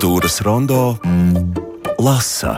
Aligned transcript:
Literatūras 0.00 0.40
rondo 0.40 0.96
lasa. 2.00 2.54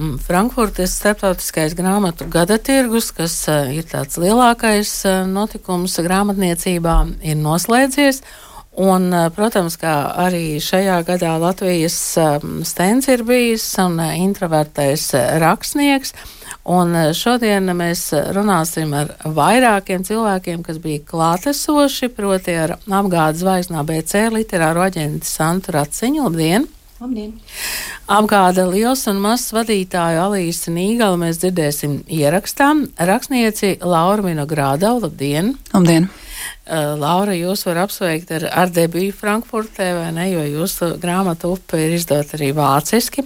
Mm, 0.00 0.14
Frankfurtes 0.24 0.94
starptautiskais 0.96 1.74
grāmatu 1.76 2.24
gada 2.32 2.56
tirgus, 2.56 3.10
kas 3.12 3.34
uh, 3.52 3.68
ir 3.68 3.84
tāds 3.84 4.16
lielākais 4.16 4.94
uh, 5.04 5.18
notikums 5.28 5.98
grāmatniecībā, 6.00 6.96
ir 7.20 7.36
noslēdzies. 7.36 8.22
Un, 8.80 9.10
uh, 9.12 9.28
protams, 9.28 9.76
kā 9.76 9.98
arī 10.24 10.56
šajā 10.56 11.02
gadā 11.04 11.36
Latvijas 11.36 12.00
stends 12.64 13.12
ir 13.12 13.28
bijis 13.28 13.68
un 13.84 14.00
introvertais 14.00 15.04
uh, 15.12 15.34
rakstnieks. 15.44 16.16
Un 16.68 16.92
šodien 17.16 17.70
mēs 17.76 18.10
runāsim 18.36 18.90
ar 18.92 19.14
vairākiem 19.24 20.02
cilvēkiem, 20.04 20.60
kas 20.66 20.80
bija 20.82 21.00
klātesoši, 21.08 22.10
proti 22.12 22.58
ar 22.60 22.74
apgādes 22.84 23.40
zvaigznā 23.40 23.84
BC 23.88 24.26
literāro 24.34 24.84
aģentu 24.84 25.24
Santu 25.24 25.72
Raciņu. 25.78 26.26
Labdien! 26.26 26.68
Labdien! 27.00 27.32
Apgāda 28.10 28.66
liels 28.68 29.06
un 29.08 29.22
mazs 29.24 29.54
vadītāju 29.56 30.20
Alīsa 30.26 30.74
Nīgala 30.74 31.16
mēs 31.20 31.40
dzirdēsim 31.40 32.02
ierakstām. 32.04 32.88
Rakstnieci 33.00 33.78
Laura 33.80 34.28
Vinogrādau, 34.28 34.98
labdien! 35.06 35.54
Labdien! 35.72 36.10
Uh, 36.68 36.94
Laura, 37.00 37.32
jūs 37.32 37.64
varat 37.64 37.88
apsveikt 37.88 38.32
ar, 38.36 38.48
ar 38.64 38.72
debiju 38.72 39.14
Frankfurtē, 39.16 39.90
vai 39.96 40.08
ne, 40.16 40.26
jo 40.32 40.42
jūsu 40.44 40.94
grāmata 41.00 41.48
upe 41.48 41.80
ir 41.80 41.94
izdota 41.96 42.36
arī 42.36 42.50
vāciski. 42.56 43.24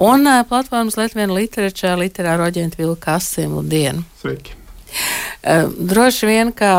Un 0.00 0.24
uh, 0.24 0.44
platformas 0.48 0.96
Latvijas 0.96 1.34
literatūra, 1.34 1.98
literāro 2.00 2.48
aģentu 2.48 2.80
Vilka 2.80 3.18
Kasim, 3.18 3.58
labdien! 3.60 4.04
Sveiki! 4.22 4.56
Uh, 5.44 5.68
droši 5.68 6.28
vien, 6.30 6.52
kā 6.56 6.72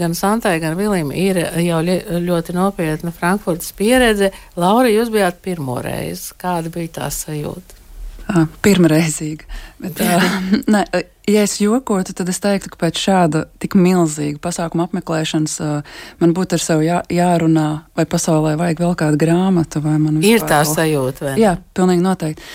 gan 0.00 0.16
Santai, 0.18 0.56
gan 0.62 0.74
Vilim 0.78 1.12
ir 1.14 1.38
jau 1.62 1.78
ļoti 1.82 2.56
nopietna 2.56 3.14
Frankfurtas 3.14 3.70
pieredze. 3.78 4.32
Laura, 4.58 4.90
jūs 4.90 5.12
bijāt 5.14 5.38
pirmo 5.44 5.78
reizi. 5.82 6.34
Kāda 6.42 6.74
bija 6.74 6.98
tā 6.98 7.12
sajūta? 7.14 7.81
Uh, 8.22 8.44
pirmreizīga. 8.62 9.48
Bet, 9.82 9.98
uh, 10.00 10.26
ne, 10.74 10.82
ja 11.28 11.42
es 11.42 11.56
jokotu, 11.60 12.14
tad 12.14 12.28
es 12.30 12.38
teiktu, 12.42 12.70
ka 12.72 12.78
pēc 12.84 13.00
šāda 13.02 13.42
tik 13.62 13.74
milzīga 13.74 14.38
pasākuma 14.42 14.86
apmeklēšanas 14.86 15.56
uh, 15.64 15.96
man 16.22 16.34
būtu 16.36 16.56
ar 16.56 16.62
sevi 16.62 16.86
jā, 16.86 17.00
jārunā, 17.12 17.66
vai 17.98 18.06
pasaulē 18.06 18.54
vajag 18.60 18.84
vēl 18.84 18.94
kādu 19.02 19.20
grāmatu. 19.20 19.82
Ir 20.28 20.46
tā 20.46 20.62
sajūta, 20.68 21.26
vai 21.26 21.34
ne? 21.34 21.42
Jā, 21.42 21.56
pilnīgi 21.74 22.06
noteikti. 22.06 22.46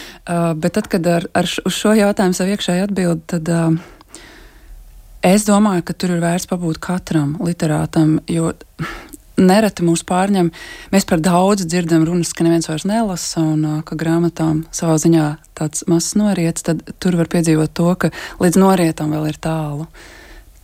Bet 0.63 0.77
tad, 0.79 0.87
kad 0.91 1.11
ar, 1.11 1.27
ar 1.35 1.51
uz 1.67 1.75
šo 1.75 1.93
jautājumu 1.97 2.37
sev 2.37 2.55
iekšēji 2.55 2.87
atbild, 2.87 3.27
tad. 3.27 3.53
Es 5.27 5.43
domāju, 5.47 5.81
ka 5.83 5.95
tur 5.97 6.13
ir 6.13 6.21
vērts 6.23 6.47
pabūt 6.47 6.77
katram 6.79 7.33
literātam, 7.43 8.19
jo 8.31 8.53
nereti 9.37 9.85
mūs 9.85 10.03
pārņem. 10.07 10.51
Mēs 10.93 11.07
par 11.09 11.21
daudz 11.23 11.65
dzirdam 11.67 12.05
runas, 12.07 12.33
ka 12.35 12.45
neviens 12.45 12.69
vairs 12.69 12.87
nelasa, 12.89 13.43
un 13.43 13.81
ka 13.87 13.97
grāmatām 13.99 14.65
savā 14.75 14.97
ziņā 15.01 15.29
tāds 15.57 15.85
mazs 15.89 16.17
noriets, 16.19 16.65
tad 16.65 16.83
tur 17.01 17.17
var 17.19 17.29
piedzīvot 17.31 17.73
to, 17.77 17.89
ka 18.01 18.13
līdz 18.41 18.61
norietam 18.61 19.13
vēl 19.15 19.29
ir 19.31 19.41
tālu. 19.41 19.87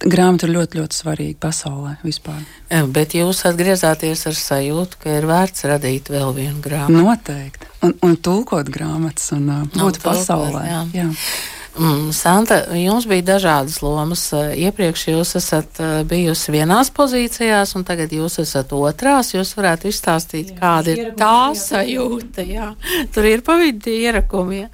Grāmata 0.04 0.50
ir 0.50 0.52
ļoti, 0.58 0.82
ļoti 0.82 0.98
svarīga 0.98 1.38
pasaulē 1.46 1.94
vispār. 2.04 2.42
Bet 2.92 3.14
jūs 3.16 3.46
atgriezāties 3.48 4.26
ar 4.28 4.36
sajūtu, 4.36 5.00
ka 5.00 5.14
ir 5.22 5.28
vērts 5.30 5.64
radīt 5.70 6.12
vēl 6.12 6.34
vienu 6.36 6.60
grāmatu. 6.64 6.98
Noteikti. 6.98 7.70
Un, 7.88 7.96
un 8.04 8.18
tulkot 8.20 8.68
grāmatas 8.74 9.32
un 9.36 9.48
būt 9.72 10.02
pasaulē. 10.04 10.66
Jā. 10.68 10.82
Jā. 10.98 11.08
Mm, 11.80 12.12
Santa, 12.14 12.60
jums 12.78 13.08
bija 13.10 13.24
dažādas 13.26 13.80
lomas. 13.82 14.28
Iepriekš 14.58 15.08
jūs 15.08 15.32
esat 15.40 15.80
bijusi 16.06 16.54
vienās 16.54 16.92
pozīcijās, 16.94 17.74
un 17.74 17.86
tagad 17.88 18.14
jūs 18.14 18.38
esat 18.44 18.76
otrās. 18.78 19.32
Jūs 19.34 19.56
varētu 19.58 19.90
izstāstīt, 19.90 20.52
jā, 20.54 20.60
kāda 20.60 20.94
ir 20.94 21.16
tā 21.18 21.50
sajūta. 21.58 22.46
Jā. 22.46 22.68
Tur 23.14 23.26
ir 23.26 23.42
pa 23.42 23.58
vidu 23.58 23.90
ierakumi. 23.90 24.60
Jā. 24.62 24.70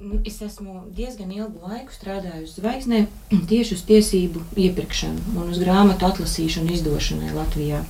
Um, 0.00 0.22
es 0.24 0.40
esmu 0.40 0.86
diezgan 0.96 1.28
ilgu 1.28 1.60
laiku 1.68 1.92
strādājusi 1.92 2.62
zvaigznē 2.62 3.02
tieši 3.52 3.76
uz 3.76 3.82
tiesību 3.90 4.46
iepirkšanu 4.64 5.36
un 5.36 5.52
uz 5.52 5.60
grāmatu 5.60 6.08
atlasīšanu 6.08 6.72
izdošanai 6.72 7.34
Latvijā. 7.36 7.82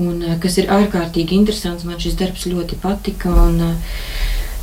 Un, 0.00 0.24
kas 0.40 0.56
ir 0.60 0.72
ārkārtīgi 0.72 1.36
interesants, 1.36 1.84
man 1.84 2.00
šis 2.00 2.16
darbs 2.16 2.48
ļoti 2.48 2.80
patika. 2.80 3.36
Un, 3.50 3.60
uh, 3.68 4.16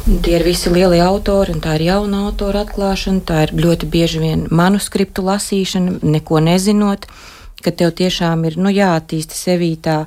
Tie 0.05 0.35
ir 0.38 0.43
visi 0.45 0.69
lielie 0.69 0.99
autori, 1.01 1.55
un 1.55 1.61
tā 1.66 1.79
ir 1.79 1.88
jauna 1.88 2.27
autora 2.27 2.59
atklāšana. 2.61 3.23
Tā 3.25 3.39
ir 3.47 3.55
ļoti 3.57 3.88
bieži 3.89 4.19
vien 4.21 4.43
manuskriptu 4.53 5.23
lasīšana, 5.25 5.95
neko 6.05 6.43
nezinot, 6.45 7.07
ka 7.66 7.73
tev 7.73 7.95
tiešām 7.97 8.44
ir 8.45 8.59
nu, 8.61 8.69
jāattīsta 8.69 9.33
sevī 9.33 9.71
tā, 9.81 10.03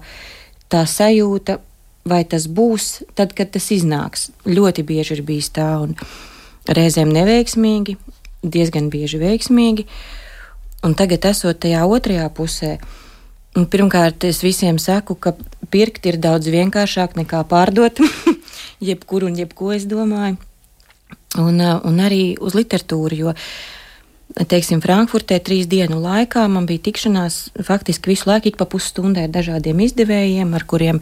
tā 0.70 0.84
sajūta, 0.86 1.58
vai 2.06 2.22
tas 2.30 2.46
būs 2.46 2.86
tad, 3.18 3.34
kad 3.34 3.50
tas 3.56 3.66
iznāks. 3.74 4.28
Ļoti 4.46 4.86
bieži 4.86 5.16
ir 5.18 5.24
bijis 5.26 5.50
tā, 5.58 5.66
un 5.82 5.98
reizēm 6.70 7.10
neveiksmīgi, 7.18 7.98
diezgan 8.46 8.94
bieži 8.94 9.18
veiksmīgi. 9.18 9.88
Un 10.86 10.94
tagad, 10.94 11.26
esot 11.26 11.58
tajā 11.66 11.82
otrajā 11.90 12.30
pusē, 12.38 12.76
pirmkārt, 13.58 14.30
es 14.30 14.44
visiem 14.46 14.78
saku, 14.78 15.18
ka 15.18 15.34
pirkt 15.74 16.06
ir 16.06 16.22
daudz 16.22 16.46
vienkāršāk 16.54 17.18
nekā 17.18 17.42
pārdot. 17.50 17.98
jebkuru 18.84 19.28
un 19.28 19.38
jebko 19.38 19.72
es 19.74 19.86
domāju. 19.88 20.38
Un, 21.38 21.60
uh, 21.60 21.76
un 21.84 21.98
arī 22.00 22.38
uz 22.40 22.54
literatūru, 22.56 23.16
jo, 23.16 23.34
teiksim, 24.48 24.80
Frankfurtē 24.84 25.38
trīs 25.44 25.68
dienu 25.68 26.00
laikā 26.02 26.46
man 26.50 26.66
bija 26.68 26.86
tikšanās 26.88 27.50
faktiski 27.66 28.14
visu 28.14 28.28
laiku, 28.30 28.50
ik 28.50 28.58
pa 28.60 28.68
pusstundai 28.68 29.26
ar 29.28 29.34
dažādiem 29.34 29.80
izdevējiem, 29.84 30.54
ar 30.56 30.64
kuriem 30.68 31.00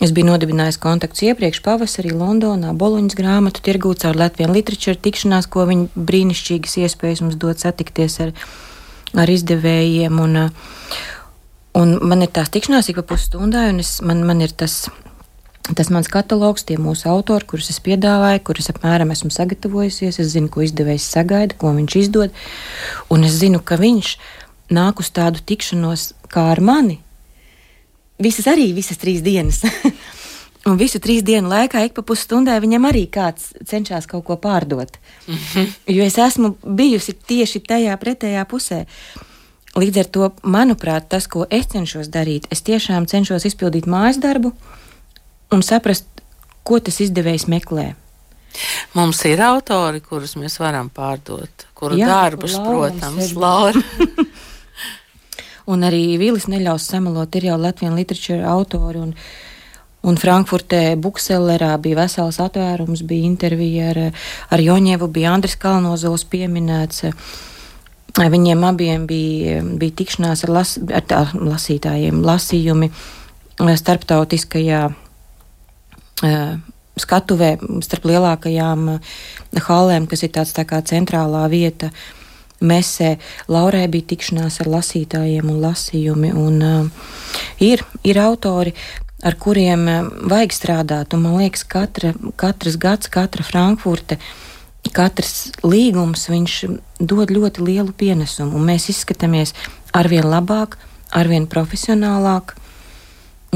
es 0.00 0.14
biju 0.16 0.30
nodibinājis 0.30 0.80
kontaktus 0.80 1.24
iepriekš 1.28 1.60
pavasarī 1.64 2.12
Londonā, 2.16 2.72
Boloņas 2.76 3.16
grāmatu 3.18 3.64
tirgū 3.64 3.92
caur 4.00 4.16
Latvijas 4.16 4.52
literatūru 4.56 5.00
tikšanās, 5.08 5.48
ko 5.52 5.66
viņi 5.68 5.90
brīnišķīgas 5.96 6.78
iespējas 6.84 7.24
mums 7.24 7.40
dod 7.40 7.60
satikties 7.60 8.20
ar, 8.24 8.32
ar 9.16 9.32
izdevējiem. 9.32 10.20
Un, 10.24 10.40
uh, 10.46 11.00
un 11.80 11.98
man 12.00 12.24
ir 12.24 12.32
tās 12.32 12.52
tikšanās 12.52 12.92
ik 12.92 13.00
pa 13.02 13.08
pusstundai, 13.12 13.68
un 13.74 13.84
es, 13.84 13.98
man, 14.04 14.24
man 14.28 14.40
ir 14.44 14.56
tas 14.56 14.86
Tas 15.76 15.90
mans 15.92 16.08
katalogs, 16.10 16.64
tie 16.66 16.78
mūsu 16.80 17.06
autori, 17.10 17.46
kurus 17.46 17.70
es 17.70 17.78
piedāvāju, 17.84 18.42
kurus 18.48 18.70
apmēram 18.72 19.12
esmu 19.14 19.30
sagatavojusies, 19.34 20.18
es 20.18 20.32
zinu, 20.32 20.50
ko 20.50 20.64
izdevējs 20.66 21.06
sagaida, 21.12 21.54
ko 21.60 21.70
viņš 21.76 21.96
izdod, 22.00 22.34
un 23.12 23.26
es 23.28 23.36
zinu, 23.38 23.60
ka 23.62 23.78
viņš 23.80 24.14
nāk 24.74 25.02
uz 25.02 25.12
tādu 25.14 25.42
tikšanos 25.46 26.12
kā 26.32 26.48
ar 26.54 26.62
mani. 26.64 26.98
Visas 28.20 28.48
arī, 28.50 28.70
visas 28.76 29.00
trīs 29.00 29.22
dienas. 29.24 29.62
Un 30.68 30.76
visu 30.76 30.98
trīs 31.00 31.22
dienu 31.24 31.48
laikā, 31.48 31.86
ik 31.86 31.94
pa 31.96 32.02
pusstundai, 32.04 32.58
viņam 32.60 32.84
arī 32.90 33.06
kāds 33.08 33.54
cenšas 33.66 34.04
kaut 34.10 34.26
ko 34.26 34.36
pārdot. 34.36 34.98
Mm 35.26 35.34
-hmm. 35.34 35.66
Jo 35.88 36.04
es 36.04 36.18
esmu 36.18 36.56
bijusi 36.66 37.12
tieši 37.12 37.60
tajā 37.60 37.96
pretējā 37.96 38.44
pusē. 38.44 38.84
Līdz 39.76 39.98
ar 39.98 40.04
to, 40.04 40.30
manuprāt, 40.42 41.08
tas, 41.08 41.26
ko 41.26 41.46
es 41.50 41.66
cenšos 41.66 42.08
darīt, 42.08 42.46
es 42.50 42.62
tiešām 42.62 43.06
cenšos 43.06 43.44
izpildīt 43.44 43.86
mājas 43.86 44.18
darbu, 44.18 44.52
un 45.54 45.64
saprast, 45.66 46.06
ko 46.64 46.78
tas 46.84 47.00
izdevējs 47.02 47.48
meklē. 47.50 47.92
Mums 48.98 49.20
ir 49.30 49.40
autori, 49.46 50.00
kurus 50.02 50.34
mēs 50.38 50.58
varam 50.60 50.90
pārdot, 50.90 51.66
kuru 51.78 51.98
Jā, 51.98 52.08
darbus, 52.10 52.56
Laura 52.58 52.90
protams, 52.90 53.34
Laura. 53.38 53.82
un 55.72 55.86
arī 55.86 56.18
Vīlis 56.18 56.48
neļaus 56.50 56.88
samalot, 56.90 57.38
ir 57.38 57.50
jau 57.52 57.60
Latvijas 57.60 57.96
literatūra 57.98 58.50
autori. 58.56 59.06
Un, 59.06 59.14
Un 60.00 60.16
Frankfurtē, 60.16 60.94
Buksellerā 60.96 61.74
bija 61.76 61.98
vesels 61.98 62.38
atvērums, 62.40 63.02
bija 63.04 63.26
intervija 63.28 63.90
ar, 63.90 63.98
ar 64.48 64.62
Joņevu, 64.64 65.10
bija 65.12 65.34
Andris 65.36 65.58
Kalnozovs 65.60 66.24
pieminēts. 66.24 67.04
Viņiem 68.16 68.64
abiem 68.64 69.04
bija, 69.04 69.58
bija 69.60 69.96
tikšanās 69.98 70.46
ar, 70.46 70.54
las, 70.56 70.72
ar 70.80 71.04
tā, 71.04 71.20
lasītājiem, 71.36 72.24
lasījumi 72.24 72.88
starptautiskajā 73.60 74.86
skatuvē 77.00 77.50
starp 77.84 78.08
lielākajām 78.10 78.88
hallēm, 79.66 80.08
kas 80.10 80.24
ir 80.26 80.32
tāds 80.34 80.54
tā 80.56 80.66
kā 80.68 80.82
centrālā 80.86 81.46
vieta. 81.52 81.90
Mesē 82.60 83.14
Laurai 83.48 83.86
bija 83.88 84.10
tikšanās 84.10 84.60
ar 84.60 84.68
lasītājiem 84.68 85.48
un 85.48 85.62
lasījumi, 85.62 86.32
un 86.36 86.58
uh, 86.60 87.06
ir, 87.64 87.80
ir 88.04 88.20
autori, 88.20 88.74
ar 89.24 89.36
kuriem 89.40 89.86
vajag 90.28 90.52
strādāt, 90.52 91.16
un 91.16 91.24
man 91.24 91.38
liekas, 91.40 91.64
katra, 91.64 92.12
katrs 92.40 92.76
gads, 92.80 93.08
katra 93.12 93.44
Frankfurte, 93.44 94.18
katrs 94.96 95.50
līgums, 95.64 96.28
viņš 96.32 96.56
dod 97.00 97.32
ļoti 97.32 97.64
lielu 97.64 97.92
pienesumu, 97.96 98.56
un 98.56 98.68
mēs 98.72 98.90
izskatāmies 98.92 99.54
arvien 99.96 100.28
labāk, 100.28 100.78
arvien 101.16 101.48
profesionālāk, 101.50 102.54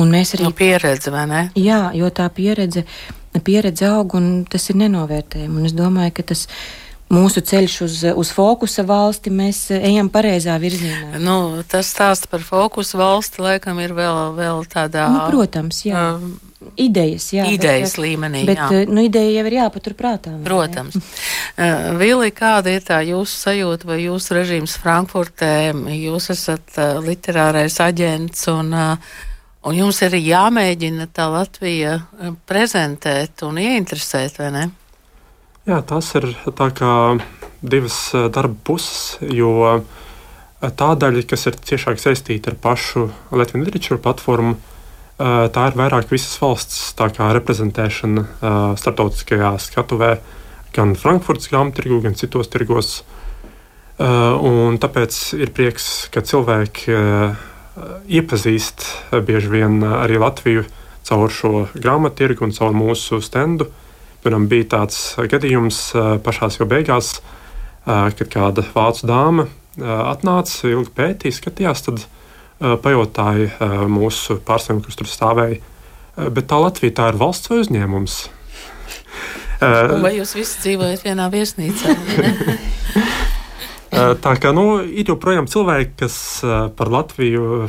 Un 0.01 0.11
mēs 0.11 0.35
arī. 0.35 0.47
No 0.47 0.55
pieredze, 0.57 1.13
vai 1.15 1.27
ne? 1.31 1.43
Jā, 1.59 1.89
jo 1.95 2.09
tā 2.15 2.27
pieredze, 2.35 2.83
pieredze 3.47 3.87
aug 3.93 4.17
un 4.19 4.33
tas 4.51 4.67
ir 4.71 4.81
nenovērtējami. 4.81 5.61
Un 5.61 5.69
es 5.69 5.77
domāju, 5.77 6.17
ka 6.17 6.27
tas 6.33 6.49
mūsu 7.15 7.43
ceļš 7.45 7.75
uz, 7.85 7.99
uz 8.17 8.33
fokusa 8.35 8.83
valsti, 8.89 9.31
mēs 9.31 9.69
ejam 9.77 10.09
pareizā 10.11 10.57
virzienā. 10.59 11.21
Nu, 11.23 11.37
tas 11.69 11.93
stāsts 11.95 12.27
par 12.31 12.43
fokusa 12.43 12.99
valsti 12.99 13.45
laikam 13.45 13.79
ir 13.85 13.95
vēl, 13.95 14.35
vēl 14.39 14.65
tādā. 14.73 15.07
Nu, 15.13 15.21
protams, 15.29 15.85
jā. 15.87 16.03
Um, 16.17 16.33
idejas, 16.81 17.29
jā, 17.37 17.45
idejas 17.53 17.95
bet, 17.95 18.03
līmenī. 18.03 18.41
Bet 18.49 18.63
jā. 18.63 18.81
nu, 18.89 19.05
ideja 19.05 19.37
jau 19.37 19.45
ir 19.51 19.59
jāpaturprātā. 19.61 20.33
Protams. 20.47 20.97
Uh, 20.97 21.93
Vili, 22.01 22.33
kāda 22.35 22.73
ir 22.75 22.83
tā 22.89 22.99
jūsu 23.07 23.45
sajūta 23.45 23.93
vai 23.93 24.01
jūsu 24.07 24.41
režīms 24.41 24.75
Frankfurtē? 24.83 25.55
Jūs 25.95 26.33
esat 26.35 26.81
uh, 26.81 26.99
literārais 27.05 27.79
aģents 27.85 28.49
un, 28.51 28.75
uh, 28.75 29.23
un 29.65 29.77
jums 29.79 30.01
ir 30.05 30.17
jāmēģina 30.21 31.09
tā 31.15 31.29
Latvija 31.33 31.99
prezentēt 32.49 33.45
un 33.47 33.59
ieinteresēt, 33.63 34.39
vai 34.43 34.51
ne? 34.55 34.65
Jā, 35.65 35.81
tas 35.81 36.11
ir 36.19 36.29
tā 36.53 36.69
kā 36.77 36.93
divas 37.65 37.97
darba 38.13 38.59
puses, 38.69 39.17
jo 39.25 39.81
tā 40.61 40.91
daļa, 41.01 41.25
kas 41.29 41.47
ir 41.49 41.57
ciešāk 41.57 42.01
saistīta 42.01 42.53
ar 42.53 42.61
pašu 42.61 43.09
Latvijas 43.33 43.65
Literature 43.65 44.01
platformu, 44.05 44.59
tā 45.17 45.67
ir 45.71 45.79
vairāk 45.79 46.13
visas 46.13 46.37
valsts 46.43 46.93
reprezentēšana 46.99 48.27
starptautiskajā 48.77 49.55
skatuvē, 49.63 50.13
gan 50.77 50.95
Frankfurtas 50.99 51.49
grāmatā, 51.49 51.89
gan 52.03 52.17
citos 52.19 52.51
tirgos. 52.53 53.03
Un 53.97 54.77
tāpēc 54.83 55.19
ir 55.39 55.53
prieks, 55.55 56.09
ka 56.11 56.21
cilvēki 56.27 56.97
iepazīst 58.07 58.87
bieži 59.27 59.51
vien 59.51 59.81
arī 59.83 60.19
Latviju 60.23 60.65
caur 61.05 61.33
šo 61.33 61.67
grāmatu 61.75 62.23
tirgu 62.23 62.47
un 62.47 62.55
caur 62.55 62.75
mūsu 62.77 63.21
stendu. 63.25 63.69
Piemēram, 64.25 64.47
bija 64.49 64.71
tāds 64.79 65.01
gadījums 65.31 65.81
pašā 66.25 66.49
jau 66.57 66.69
beigās, 66.69 67.19
kad 67.85 68.25
kāda 68.33 68.65
vācu 68.73 69.09
dāma 69.11 69.49
atnāca, 69.83 70.71
ilgi 70.71 70.95
pētīja, 70.97 71.37
skatījās, 71.41 71.85
tad 71.89 72.07
pajautāja 72.85 73.69
mūsu 73.91 74.39
pārstāvjiem, 74.47 74.85
kas 74.87 75.01
tur 75.01 75.11
stāvēja. 75.11 75.61
Bet 76.31 76.49
tā 76.49 76.61
Latvija 76.63 76.95
tā 77.01 77.11
ir 77.11 77.21
valsts 77.21 77.51
vai 77.51 77.61
uzņēmums? 77.65 78.17
Vai 80.05 80.15
jūs 80.17 80.35
visi 80.39 80.63
dzīvojat 80.63 81.05
vienā 81.05 81.29
viesnīcā? 81.33 81.99
Tā 84.25 84.33
kā 84.43 84.51
nu, 84.55 84.79
ir 84.83 85.09
joprojām 85.09 85.47
cilvēki, 85.51 85.93
kas 86.03 86.17
par 86.79 86.91
Latviju 86.91 87.69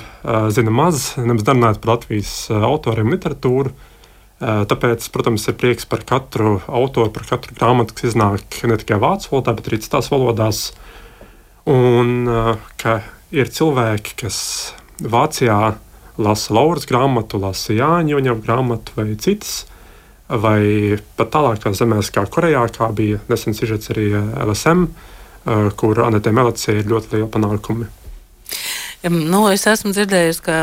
zina 0.56 0.74
maz, 0.74 1.12
nemaz 1.22 1.46
nerunājot 1.46 1.82
par 1.84 1.92
Latvijas 1.96 2.32
autoriem 2.50 3.14
literatūru. 3.14 3.74
Tāpēc, 4.42 5.06
protams, 5.14 5.46
ir 5.48 5.56
prieks 5.60 5.88
par 5.88 6.04
katru 6.08 6.58
autoru, 6.68 7.12
par 7.14 7.28
katru 7.30 7.56
grāmatu, 7.56 7.96
kas 7.96 8.10
iznāk 8.12 8.58
ne 8.68 8.78
tikai 8.82 8.98
vācu 9.02 9.32
valodā, 9.32 9.54
bet 9.56 9.70
arī 9.70 9.80
citās 9.86 10.10
valodās. 10.12 10.66
Un 11.72 12.28
ka 12.82 13.00
ir 13.34 13.50
cilvēki, 13.54 14.18
kas 14.26 14.38
Vācijā 15.02 15.76
lasa 16.22 16.54
Lauras 16.56 16.86
grāmatu, 16.88 17.40
lasa 17.42 17.74
Jāņa 17.76 18.16
Joņa 18.16 18.36
grāmatu 18.44 19.00
vai 19.00 19.08
citas, 19.20 19.66
vai 20.30 20.98
pat 21.18 21.34
tālākās 21.34 21.82
zemēs, 21.82 22.12
kā 22.14 22.26
Korejā, 22.32 22.66
kā 22.76 22.90
bija 22.96 23.20
nesen 23.32 23.56
sižets 23.58 23.92
arī 23.94 24.10
LSM, 24.46 24.88
kur 25.78 26.02
Anetē 26.06 26.34
Melicija 26.34 26.80
ir 26.80 26.90
ļoti 26.90 27.16
liela 27.16 27.30
panākumi. 27.32 27.92
Nu, 29.06 29.44
es 29.54 29.68
esmu 29.70 29.92
dzirdējusi, 29.94 30.42
ka 30.42 30.56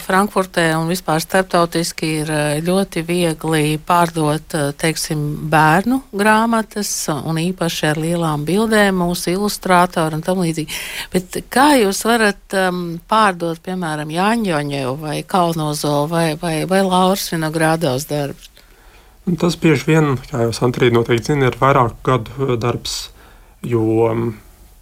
Frankfurtē 0.00 0.70
un 0.78 0.88
vispār 0.88 1.20
starptautiski 1.20 2.08
ir 2.22 2.30
ļoti 2.64 3.02
viegli 3.04 3.74
pārdot 3.84 4.56
teiksim, 4.80 5.20
bērnu 5.52 5.98
grāmatas, 6.16 6.88
un 7.12 7.36
īpaši 7.42 7.90
ar 7.90 8.00
lielām 8.00 8.46
bildēm, 8.48 9.02
mūsu 9.02 9.34
ilustrātori 9.34 10.16
un 10.16 10.24
tam 10.24 10.40
līdzīgi. 10.40 10.80
Bet 11.12 11.42
kā 11.52 11.74
jūs 11.82 12.00
varat 12.08 12.56
um, 12.56 12.82
pārdot, 13.10 13.60
piemēram, 13.66 14.14
Jāņoņevu 14.16 14.96
vai 15.02 15.20
Kalnozolu 15.20 16.08
vai, 16.08 16.26
vai, 16.40 16.54
vai 16.70 16.80
Lauras 16.86 17.28
Vinogrādos 17.34 18.08
darbus? 18.08 18.48
Tas 19.38 19.60
bieži 19.60 19.90
vien, 19.92 20.14
kā 20.30 20.46
jau 20.46 20.56
Santrīda 20.56 20.96
noteikti 20.96 21.34
zina, 21.34 21.52
ir 21.52 21.60
vairāku 21.60 22.00
gadu 22.06 22.56
darbs, 22.56 23.10
jo 23.66 23.84
um, 24.08 24.30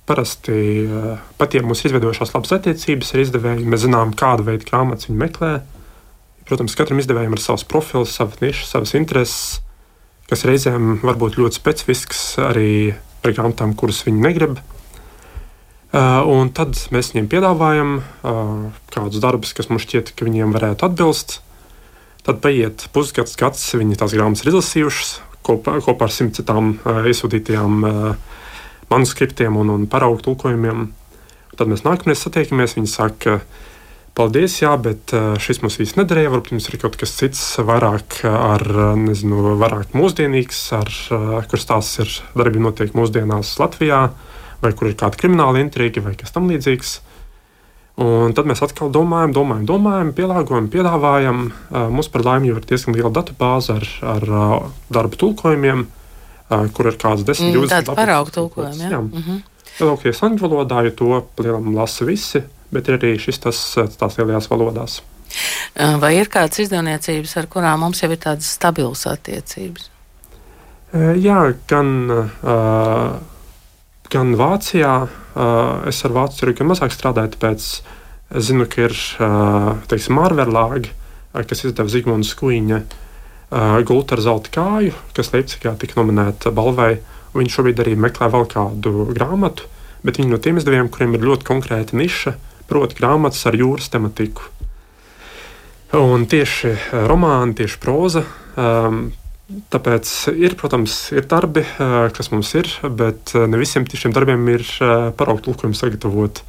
Parasti 0.08 0.52
eh, 0.88 1.20
pat 1.36 1.52
ja 1.52 1.60
mums 1.60 1.82
ir 1.82 1.90
izveidojušās 1.90 2.30
labas 2.32 2.54
attiecības 2.56 3.10
ar 3.12 3.20
izdevējiem, 3.26 3.66
mēs 3.68 3.82
zinām, 3.84 4.14
kādu 4.16 4.46
veidu 4.46 4.64
grāmatas 4.70 5.10
viņi 5.10 5.20
meklē. 5.20 5.50
Protams, 6.48 6.76
katram 6.78 7.02
izdevējam 7.02 7.34
ir 7.36 7.42
savs 7.44 7.66
profils, 7.68 8.14
savas 8.16 8.40
nišas, 8.40 8.70
savas 8.72 8.94
intereses, 8.96 9.42
kas 10.30 10.46
reizēm 10.48 11.02
var 11.02 11.18
būt 11.20 11.36
ļoti 11.36 11.60
specifisks 11.60 12.22
arī 12.40 12.94
par 13.20 13.34
grāmatām, 13.36 13.74
kuras 13.76 14.00
viņi 14.06 14.24
negrib. 14.24 14.56
Uh, 15.88 16.24
un 16.28 16.48
tad 16.56 16.76
mēs 16.92 17.12
viņiem 17.12 17.28
piedāvājam 17.32 17.92
uh, 18.00 18.64
kādus 18.92 19.20
darbus, 19.24 19.52
kas 19.56 19.68
mums 19.68 19.84
šķiet, 19.84 20.14
ka 20.16 20.24
viņiem 20.24 20.56
varētu 20.56 20.88
atbilst. 20.88 21.38
Tad 22.24 22.40
paiet 22.44 22.88
pusgads, 22.96 23.36
gads, 23.40 23.64
viņi 23.76 24.00
tās 24.00 24.16
grāmatas 24.16 24.44
ir 24.44 24.54
izlasījušas 24.54 25.14
kopā, 25.44 25.78
kopā 25.84 26.08
ar 26.08 26.12
simt 26.12 26.36
citām 26.36 26.76
iesūtītajām 26.84 27.88
uh, 27.88 28.36
manuskriptiem 28.90 29.56
un, 29.56 29.72
un 29.74 29.86
paraugu 29.90 30.22
tulkojumiem. 30.24 30.88
Tad 31.58 31.70
mēs 31.70 31.84
nākamreiz 31.86 32.22
satiekamies. 32.22 32.76
Viņi 32.78 32.90
saka, 32.90 33.38
paldies, 34.18 34.60
jā, 34.62 34.72
bet 34.80 35.12
šis 35.42 35.62
mums 35.64 35.78
īsti 35.82 36.00
nederēja. 36.00 36.32
Varbūt 36.34 36.54
jums 36.54 36.68
ir 36.70 36.78
kaut 36.82 36.98
kas 37.00 37.16
cits, 37.18 37.42
vairāk, 37.64 38.20
ar, 38.28 38.64
nezinu, 39.00 39.56
vairāk 39.60 39.96
mūsdienīgs, 39.98 40.62
ar, 40.78 40.94
kur 41.50 41.62
stāsts 41.62 42.00
ir 42.04 42.14
darbi 42.38 42.62
notiek 42.62 42.94
mūsdienās 42.96 43.56
Latvijā, 43.60 44.06
vai 44.62 44.72
kur 44.74 44.90
ir 44.90 44.98
kāda 44.98 45.18
krimināla 45.20 45.62
intriga 45.62 46.02
vai 46.04 46.16
kas 46.18 46.34
tam 46.34 46.50
līdzīgs. 46.50 46.98
Un 47.98 48.30
tad 48.30 48.46
mēs 48.46 48.62
atkal 48.62 48.92
domājam, 48.94 49.32
domājam, 49.34 49.64
domājam 49.66 50.10
pielāgojam, 50.14 50.68
piedāvājam. 50.70 51.48
Mums 51.90 52.10
par 52.14 52.22
laimi 52.22 52.52
jau 52.52 52.60
ir 52.60 52.66
diezgan 52.70 52.94
liela 52.94 53.10
datu 53.10 53.34
bāze 53.34 53.74
ar, 53.74 53.88
ar 54.06 54.26
darbu 54.94 55.18
tulkojumiem 55.18 55.88
kur 56.48 56.88
ir 56.88 56.96
kāds 57.00 57.24
10, 57.28 57.52
20 57.54 57.72
tādu 57.72 57.96
paraugu 57.98 58.32
tulkojumu. 58.34 58.82
Ja? 58.82 59.00
Mm 59.00 59.10
-hmm. 59.12 59.42
Lielākoties 59.78 60.22
angļu 60.22 60.48
valodā, 60.48 60.84
jo 60.84 60.90
to 60.90 61.26
lielam 61.44 61.74
lasa 61.76 62.04
visi, 62.04 62.42
bet 62.72 62.88
ir 62.88 62.98
arī 62.98 63.18
šis 63.18 63.38
tas 63.38 63.76
tās 63.98 64.18
lielajās 64.18 64.50
valodās. 64.50 65.02
Vai 66.00 66.16
ir 66.16 66.28
kādas 66.28 66.58
izdevniecības, 66.58 67.36
ar 67.36 67.46
kurām 67.46 67.80
mums 67.80 68.02
jau 68.02 68.10
ir 68.10 68.18
tādas 68.18 68.50
stabilas 68.56 69.06
attiecības? 69.06 69.90
Jā, 71.20 71.54
gan, 71.68 72.08
gan 74.10 74.34
Vācijā. 74.36 75.08
Es 75.86 76.04
ar 76.04 76.10
Vācu 76.10 76.40
tirgu 76.40 76.64
mazāk 76.64 76.90
strādāju, 76.90 77.28
tāpēc 77.36 77.56
es 77.56 78.44
zinu, 78.44 78.66
ka 78.66 78.80
ir 78.80 78.94
teiksim, 79.86 80.16
Mārverlāgi, 80.16 80.90
kas 81.32 81.64
izdeva 81.64 81.88
Zigmunds 81.88 82.32
uh, 82.32 82.82
gulta 83.88 84.16
ar 84.16 84.24
zelta 84.24 84.52
kāju, 84.52 84.96
kas 85.16 85.32
Leipzigā 85.32 85.74
tika 85.80 85.98
nominēta 86.00 86.52
balvai. 86.54 86.98
Viņi 87.36 87.52
šobrīd 87.52 87.80
arī 87.82 87.94
meklē 88.00 88.30
vēl 88.32 88.46
kādu 88.50 89.08
grāmatu, 89.14 89.68
bet 90.04 90.18
viņi 90.18 90.32
no 90.32 90.40
tiem 90.42 90.58
izdevējiem, 90.60 90.90
kuriem 90.92 91.14
ir 91.16 91.26
ļoti 91.28 91.46
konkrēta 91.48 91.96
niša, 91.96 92.34
proti, 92.68 92.98
grāmatas 92.98 93.44
ar 93.48 93.56
jūras 93.56 93.88
tematiku. 93.92 94.48
Un 95.96 96.26
tieši 96.28 96.74
romāni, 97.08 97.56
tieši 97.62 97.80
proza. 97.80 98.24
Um, 98.58 99.08
Tāpēc 99.48 100.10
ir, 100.36 100.52
protams, 100.60 100.94
ir 101.16 101.24
darbi, 101.24 101.62
kas 102.12 102.28
mums 102.28 102.50
ir, 102.58 102.68
bet 102.92 103.32
ne 103.32 103.56
visiem 103.56 103.86
šiem 103.88 104.12
darbiem 104.12 104.42
ir 104.52 104.64
paraugu 105.16 105.46
tulkojumi 105.46 105.78
sagatavoti. 105.78 106.44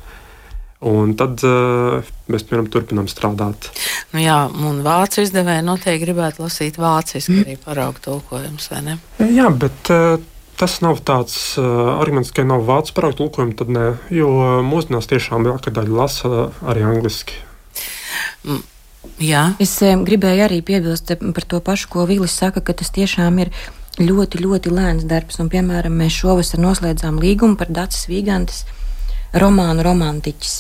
Un 0.79 1.12
tad 1.19 1.41
uh, 1.43 2.07
mēs 2.31 2.45
piemēram, 2.48 2.69
turpinām 2.71 3.09
strādāt. 3.12 3.67
Nu 4.13 4.21
jā, 4.24 4.38
un 4.48 4.79
vācu 4.86 5.25
izdevēji 5.25 5.65
noteikti 5.67 6.05
gribētu 6.05 6.45
lasīt 6.45 6.79
vāciski 6.79 7.41
arī 7.41 7.57
paraugu 7.59 8.00
tulkojumus, 8.05 8.69
vai 8.71 8.79
ne? 8.86 8.95
Jā, 9.19 9.50
bet 9.51 9.91
uh, 9.91 10.21
tas 10.59 10.77
nav 10.79 11.01
tāds 11.03 11.36
uh, 11.59 11.98
arguments, 11.98 12.31
ka 12.31 12.48
nav 12.48 12.63
vācu 12.69 12.95
paraugu 12.95 13.19
tulkojumu, 13.25 13.57
tad 13.59 13.75
ne, 13.75 13.86
jo 14.15 14.31
mūsdienās 14.63 15.12
tiešām 15.12 15.50
lielākā 15.50 15.75
daļa 15.75 16.00
lasa 16.00 16.48
arī 16.63 16.88
angliski. 16.88 17.36
Mm. 18.48 18.63
Jā. 19.19 19.43
Es 19.59 19.75
um, 19.83 20.07
gribēju 20.07 20.48
arī 20.48 20.63
piebilst 20.63 21.12
par 21.12 21.43
to 21.43 21.59
pašu, 21.59 21.91
ko 21.91 22.07
Vīlis 22.07 22.39
saka, 22.39 22.63
ka 22.63 22.75
tas 22.79 22.95
tiešām 22.95 23.43
ir 23.43 23.51
ļoti, 24.00 24.39
ļoti 24.48 24.71
lēns 24.71 25.03
darbs. 25.12 25.43
Un, 25.43 25.51
piemēram, 25.51 25.91
mēs 25.91 26.21
šovasar 26.24 26.63
noslēdzām 26.63 27.19
līgumu 27.19 27.59
par 27.59 27.67
Dācis 27.67 28.07
Vīgantes 28.07 28.63
romānu 29.33 29.86
Romantiķis. 29.86 30.59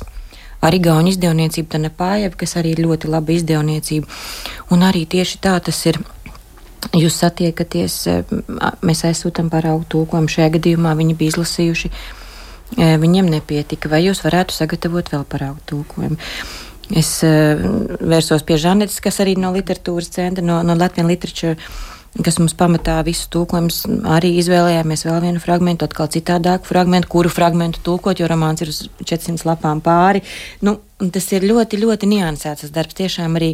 Ar 0.59 0.75
Igaunu 0.75 1.13
izdevniecību 1.13 1.71
Tanepājev, 1.71 2.35
kas 2.39 2.57
arī 2.59 2.73
ir 2.75 2.83
ļoti 2.83 3.09
laba 3.11 3.31
izdevniecība. 3.31 4.07
Un 4.75 4.83
arī 4.83 5.05
tieši 5.07 5.39
tā 5.43 5.57
tas 5.63 5.85
ir. 5.87 6.01
Jūs 6.95 7.17
satiekaties, 7.19 7.95
mēs 8.87 9.01
aizsūtām 9.03 9.49
paraugu 9.51 9.83
tulkojumu. 9.91 10.31
Šajā 10.31 10.53
gadījumā 10.53 10.93
viņi 10.95 11.15
bija 11.19 11.33
izlasījuši, 11.33 11.91
viņiem 13.03 13.27
nepietika. 13.33 13.91
Vai 13.91 14.05
jūs 14.05 14.23
varētu 14.23 14.55
sagatavot 14.55 15.11
vēl 15.11 15.25
paraugu 15.27 15.59
tulkojumu? 15.67 16.15
Es 16.95 17.11
vērsos 17.21 18.47
pie 18.47 18.57
Žanetes, 18.57 19.01
kas 19.03 19.19
arī 19.19 19.35
no 19.37 19.51
literatūras 19.53 20.07
centra, 20.15 20.45
no, 20.45 20.61
no 20.63 20.77
Latvijas 20.79 21.11
literatūras 21.11 21.67
kas 22.25 22.39
mums 22.41 22.55
pamatā 22.57 22.99
visu 23.07 23.27
tulkojumus 23.33 23.83
arī 24.15 24.33
izvēlējāmies 24.41 25.05
vēl 25.07 25.19
vienu 25.25 25.43
fragment, 25.43 25.83
atkal 25.85 26.09
citādāku 26.11 26.69
fragment, 26.69 27.09
kuru 27.11 27.31
fragmentu 27.31 27.83
tulkot, 27.85 28.19
jo 28.19 28.29
romāns 28.29 28.63
ir 28.63 28.73
uz 28.73 28.85
400 29.03 29.47
lapām 29.47 29.83
pāri. 29.85 30.23
Nu, 30.65 30.77
tas 30.99 31.29
ir 31.35 31.47
ļoti, 31.47 31.79
ļoti 31.83 32.09
niansēts 32.15 32.73
darbs. 32.75 32.97
Tiešām 32.99 33.39
arī 33.39 33.53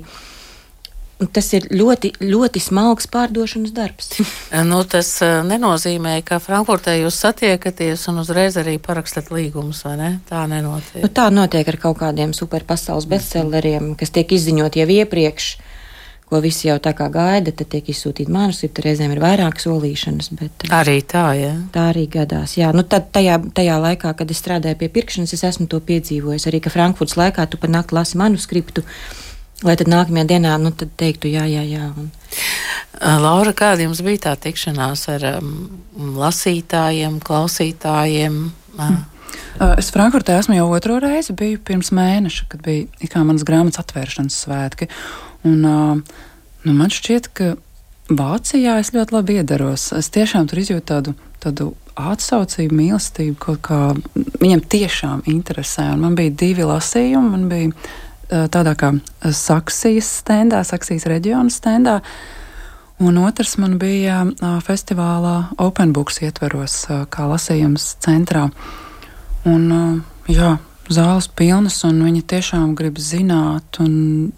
Tas 1.32 1.48
ir 1.56 1.70
ļoti, 1.72 2.10
ļoti 2.28 2.60
smalks 2.60 3.08
pārdošanas 3.08 3.72
darbs. 3.72 4.18
nu, 4.70 4.82
tas 4.84 5.14
uh, 5.24 5.38
nenozīmē, 5.48 6.18
ka 6.28 6.42
Frankfurtē 6.44 6.98
jūs 7.00 7.22
satiekaties 7.24 8.04
un 8.12 8.20
uzreiz 8.20 8.58
arī 8.60 8.76
parakstat 8.84 9.32
līgumus, 9.32 9.86
vai 9.88 9.94
ne? 10.02 10.10
Tā 10.28 10.44
nenotiek. 10.52 11.06
Nu, 11.06 11.12
tā 11.16 11.30
notiek 11.32 11.72
ar 11.72 11.80
kaut 11.80 12.02
kādiem 12.02 12.36
superpasaules 12.36 13.08
bestselleriem, 13.08 13.94
kas 13.96 14.12
tiek 14.12 14.36
izziņot 14.36 14.76
jau 14.82 14.90
iepriekš. 14.98 15.54
Ko 16.26 16.40
visi 16.42 16.66
jau 16.66 16.80
tā 16.82 16.96
kā 16.98 17.06
gaida, 17.14 17.52
tad 17.54 17.70
tiek 17.70 17.92
izsūtīta 17.94 18.34
manuskripta. 18.34 18.82
Reizēm 18.82 19.12
ir 19.14 19.22
vairāk 19.22 19.60
solīšanas. 19.62 20.32
Bet, 20.40 20.66
arī 20.74 20.98
tā, 21.06 21.26
jā. 21.38 21.52
Tā 21.76 21.84
arī 21.92 22.08
gadās. 22.10 22.56
Jā, 22.58 22.72
nu 22.74 22.82
tad 22.82 23.12
tajā, 23.14 23.38
tajā 23.54 23.76
laikā, 23.84 24.16
kad 24.18 24.34
es 24.34 24.42
strādāju 24.42 24.80
pie 24.80 24.90
pirkšanas, 24.98 25.36
es 25.38 25.46
esmu 25.52 25.70
to 25.70 25.78
piedzīvojis. 25.86 26.48
Arī, 26.50 26.64
ka 26.66 26.74
Frankfurtas 26.74 27.20
laikā 27.22 27.46
tu 27.46 27.62
par 27.62 27.70
nakti 27.70 27.98
lasi 28.00 28.18
manuskriptu. 28.18 28.82
Lai 29.66 29.78
tad 29.80 29.88
nākamajā 29.88 30.26
dienā 30.34 30.58
nu, 30.60 30.74
teiktu, 30.74 31.30
jā, 31.32 31.46
jā, 31.48 31.62
jā. 31.70 31.94
Un... 31.94 32.10
Laura, 33.22 33.54
kāda 33.56 33.86
jums 33.86 34.02
bija 34.04 34.26
tā 34.26 34.38
tikšanās 34.48 35.06
ar 35.14 35.30
um, 35.38 35.54
lasītājiem, 36.18 37.22
klausītājiem? 37.24 38.40
Mm. 38.76 39.04
Es 39.78 39.92
Frankfurtē 39.96 40.40
esmu 40.40 40.58
jau 40.58 40.70
otro 40.76 41.00
reizi, 41.04 41.36
biju 41.38 41.62
pirms 41.66 41.92
mēneša, 41.96 42.48
kad 42.52 42.64
bija 42.66 43.24
manas 43.24 43.46
grāmatas 43.48 43.82
atvēršanas 43.84 44.40
svētki. 44.46 44.90
Un, 45.46 45.62
uh, 45.64 46.20
nu, 46.66 46.74
man 46.74 46.92
šķiet, 46.94 47.32
ka 47.38 47.54
Vācijā 48.06 48.78
es 48.78 48.92
ļoti 48.94 49.16
labi 49.16 49.40
iedaros. 49.40 49.90
Es 49.98 50.12
tiešām 50.14 50.46
tur 50.50 50.62
izjūtu 50.62 50.86
tādu, 50.92 51.16
tādu 51.42 51.72
atsaucību, 51.98 52.76
mīlestību, 52.78 53.38
kaut 53.42 53.64
kā 53.66 53.80
viņam 54.42 54.62
tiešām 54.70 55.24
interesē. 55.32 55.88
Un 55.96 56.04
man 56.04 56.18
bija 56.18 56.34
divi 56.38 56.68
lasījumi. 56.68 57.32
Man 57.34 57.48
bija 57.50 58.48
tādā 58.54 58.76
kā 58.78 58.92
Saksijas 59.26 60.10
stendā, 60.22 60.62
Saksijas 60.68 61.08
reģiona 61.10 61.50
stendā. 61.54 62.00
Un 63.02 63.18
otrs 63.20 63.58
man 63.60 63.80
bija 63.82 64.22
festivālā 64.64 65.56
Open 65.60 65.92
Books 65.96 66.22
ietveros, 66.24 66.86
kā 67.12 67.26
lasījums 67.28 67.96
centrā. 68.06 68.46
Un, 69.46 69.66
jā, 70.32 70.56
zāles 70.90 71.28
pilnas, 71.38 71.82
un 71.86 72.02
viņi 72.06 72.24
tiešām 72.30 72.74
grib 72.78 72.98
zināt, 73.02 73.80
un 73.82 74.32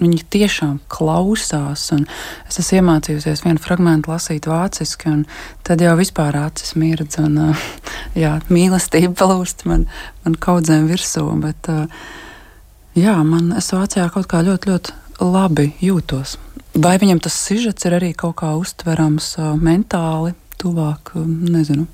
viņi 0.00 0.22
tiešām 0.32 0.78
klausās. 0.90 1.88
Es 2.48 2.60
esmu 2.62 2.80
iemācījusies 2.80 3.44
vienu 3.44 3.62
fragment 3.62 4.08
lasīt 4.10 4.48
vāciski, 4.50 5.10
un 5.12 5.24
tad 5.66 5.82
jau 5.84 5.92
vispār 5.98 6.38
acis 6.40 6.74
mirdz, 6.78 7.20
un 7.22 7.54
jā, 8.22 8.38
mīlestība 8.52 9.12
plūst 9.20 9.66
man, 9.68 9.86
man 10.24 10.38
kaudzēm 10.40 10.88
virsū. 10.90 11.26
Bet, 11.42 11.70
uh, 11.70 11.86
jā, 12.98 13.18
man 13.26 13.52
es 13.58 13.70
Vācijā 13.74 14.08
kaut 14.14 14.30
kā 14.30 14.42
ļoti, 14.46 14.72
ļoti 14.72 14.98
labi 15.20 15.70
jūtos. 15.84 16.38
Vai 16.80 16.96
viņam 17.02 17.20
tas 17.22 17.34
sižets 17.34 17.86
ir 17.88 17.98
arī 17.98 18.12
kaut 18.16 18.38
kā 18.40 18.54
uztverams 18.58 19.34
uh, 19.40 19.52
mentāli, 19.58 20.36
tuvāk, 20.60 21.14
uh, 21.18 21.26
nezinu. 21.26 21.88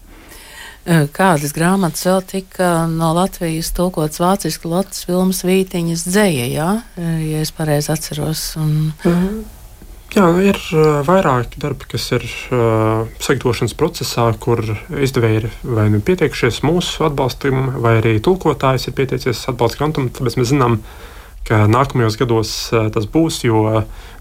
Kādas 0.87 1.51
grāmatas 1.51 2.05
vēl 2.07 2.21
tika 2.31 2.71
no 2.87 3.09
Latvijas 3.17 3.73
tulkots 3.75 4.21
vāciski 4.23 4.71
Latvijas 4.71 5.09
filmas 5.09 5.43
Vītiņas 5.43 6.07
dzēja, 6.07 6.47
jā? 6.53 6.71
ja 7.27 7.43
es 7.43 7.51
pareizi 7.51 7.91
atceros. 7.93 8.53
Un... 8.61 8.93
-hmm. 9.03 9.45
Jā, 10.17 10.29
ir 10.41 10.57
uh, 10.73 11.03
vairāki 11.05 11.59
darbi, 11.61 11.89
kas 11.91 12.07
ir 12.17 12.23
uh, 12.25 13.09
sagatavošanas 13.21 13.75
procesā, 13.77 14.31
kur 14.41 14.63
izdevēji 14.89 15.43
ir 15.43 15.49
vai 15.67 15.91
nu 15.93 16.01
pieteikušies 16.01 16.63
mūsu 16.65 17.05
atbalstam, 17.11 17.75
vai 17.85 17.99
arī 17.99 18.15
tulkotājs 18.25 18.89
ir 18.89 18.97
pieteicies 18.97 19.43
atbalsta 19.51 19.83
grantam. 19.83 20.09
Tāpēc 20.09 20.39
mēs 20.39 20.55
zinām, 20.55 20.79
ka 21.47 21.65
nākamajos 21.71 22.19
gados 22.19 22.55
uh, 22.73 22.89
tas 22.95 23.07
būs, 23.11 23.43
jo 23.47 23.63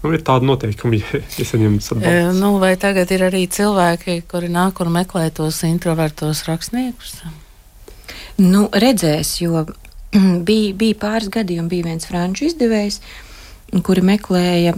nu, 0.02 0.12
ir 0.14 0.22
tādi 0.26 0.46
noteikumi, 0.46 1.00
ja 1.38 1.48
saņemts 1.48 1.92
atbalstu. 1.94 2.38
Nu, 2.38 2.52
vai 2.62 2.76
tagad 2.80 3.10
ir 3.14 3.26
arī 3.26 3.46
cilvēki, 3.50 4.20
kuri 4.30 4.50
nāk 4.52 4.82
un 4.84 4.94
meklē 4.94 5.28
tos 5.34 5.62
introvertos 5.66 6.44
rakstniekus? 6.46 7.18
Nu, 8.38 8.66
redzēs, 8.72 9.38
jo 9.42 9.64
bija, 10.48 10.74
bija 10.78 11.00
pāris 11.06 11.32
gadījumi, 11.34 11.72
bija 11.72 11.90
viens 11.90 12.08
franču 12.08 12.50
izdevējs. 12.50 13.00
Kuri 13.82 14.02
meklēja 14.06 14.76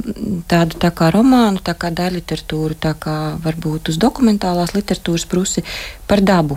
tādu 0.49 0.78
tā 0.81 0.88
kā 0.97 1.11
romānu, 1.12 1.61
tā 1.61 1.75
kā 1.76 1.90
daļliteratūru, 1.93 2.78
tā 2.81 2.95
kā 2.97 3.37
varbūt 3.45 3.90
uz 3.93 3.99
dokumentālās 4.00 4.73
literatūras 4.73 5.26
pusi 5.28 5.61
par 6.09 6.25
dabu. 6.25 6.57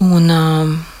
Un, 0.00 0.32
uh, 0.32 0.95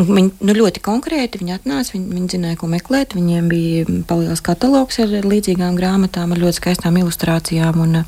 Viņi 0.00 0.30
nu, 0.46 0.54
ļoti 0.56 0.80
konkrēti 0.84 1.40
viņi 1.42 1.54
atnāca, 1.58 1.92
viņi, 1.94 2.06
viņi 2.14 2.28
zināja, 2.34 2.58
ko 2.60 2.68
meklēt. 2.72 3.16
Viņiem 3.18 3.48
bija 3.50 3.86
palielināts 4.08 4.44
katalogs 4.44 5.00
ar 5.02 5.12
līdzīgām 5.26 5.76
grāmatām, 5.76 6.32
ar 6.32 6.40
ļoti 6.40 6.60
skaistām 6.60 6.96
ilustrācijām. 7.02 7.80
Un, 7.84 8.02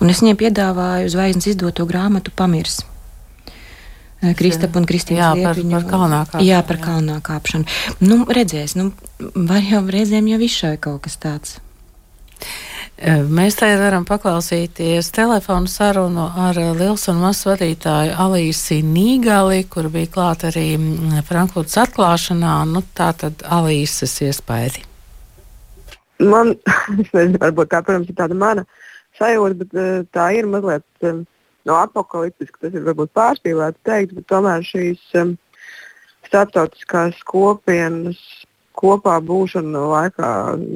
un 0.00 0.12
es 0.12 0.22
viņiem 0.24 0.40
piedāvāju 0.40 1.12
zvaigznes 1.14 1.52
izdoto 1.52 1.86
grāmatu 1.90 2.34
Pamirs. 2.34 2.80
Kristapa 4.36 4.76
un 4.76 4.84
Kristīnas 4.88 5.38
Liepiņa. 5.38 5.78
Par, 5.78 5.86
par 5.86 5.90
kalnā 5.94 6.20
kāpšanu. 6.26 6.48
Jā, 6.50 6.60
par 6.68 6.76
jā. 6.76 6.84
kalnā 6.84 7.16
kāpšanu. 7.24 7.78
Nu, 8.04 8.20
redzēs, 8.28 8.76
nu, 8.76 8.90
var 9.48 9.64
jau 9.64 9.80
reizēm 9.88 10.28
jau 10.28 10.40
izšai 10.44 10.74
kaut 10.82 11.06
kas 11.06 11.16
tāds. 11.22 11.56
Mēs 13.00 13.54
tagad 13.56 13.80
varam 13.80 14.04
paklausīties 14.04 15.06
telefonu 15.16 15.70
sarunu 15.72 16.26
ar 16.36 16.58
Liels 16.76 17.06
un 17.08 17.22
Mazs 17.22 17.46
vadītāju 17.48 18.12
Alīsi 18.20 18.82
Nīgali, 18.84 19.62
kur 19.72 19.88
bija 19.88 20.10
klāt 20.12 20.44
arī 20.44 20.74
Frankfurtas 21.24 21.78
atklāšanā. 21.86 22.58
Nu, 22.68 22.82
tā 22.92 23.08
tad 23.16 23.40
Alīsas 23.48 24.18
iespēja. 24.26 24.84
Man, 26.20 26.52
es 27.00 27.08
nezinu, 27.16 27.40
varbūt 27.40 27.72
tā, 27.72 27.80
protams, 27.86 28.12
ir 28.12 28.18
tāda 28.20 28.36
mana 28.36 28.66
sajūta, 29.16 29.56
bet 29.62 30.12
tā 30.12 30.28
ir 30.36 30.50
mazliet 30.52 31.08
no 31.08 31.80
apakaliptiski, 31.80 32.60
tas 32.60 32.76
ir 32.76 32.84
varbūt 32.84 33.16
pārspīlēti 33.16 33.80
teikt, 33.88 34.12
bet 34.18 34.28
tomēr 34.28 34.66
šīs 34.66 35.00
starptautiskās 36.28 37.24
kopienas 37.24 38.20
kopā 38.80 39.18
būšana 39.24 39.84
laikā, 39.92 40.30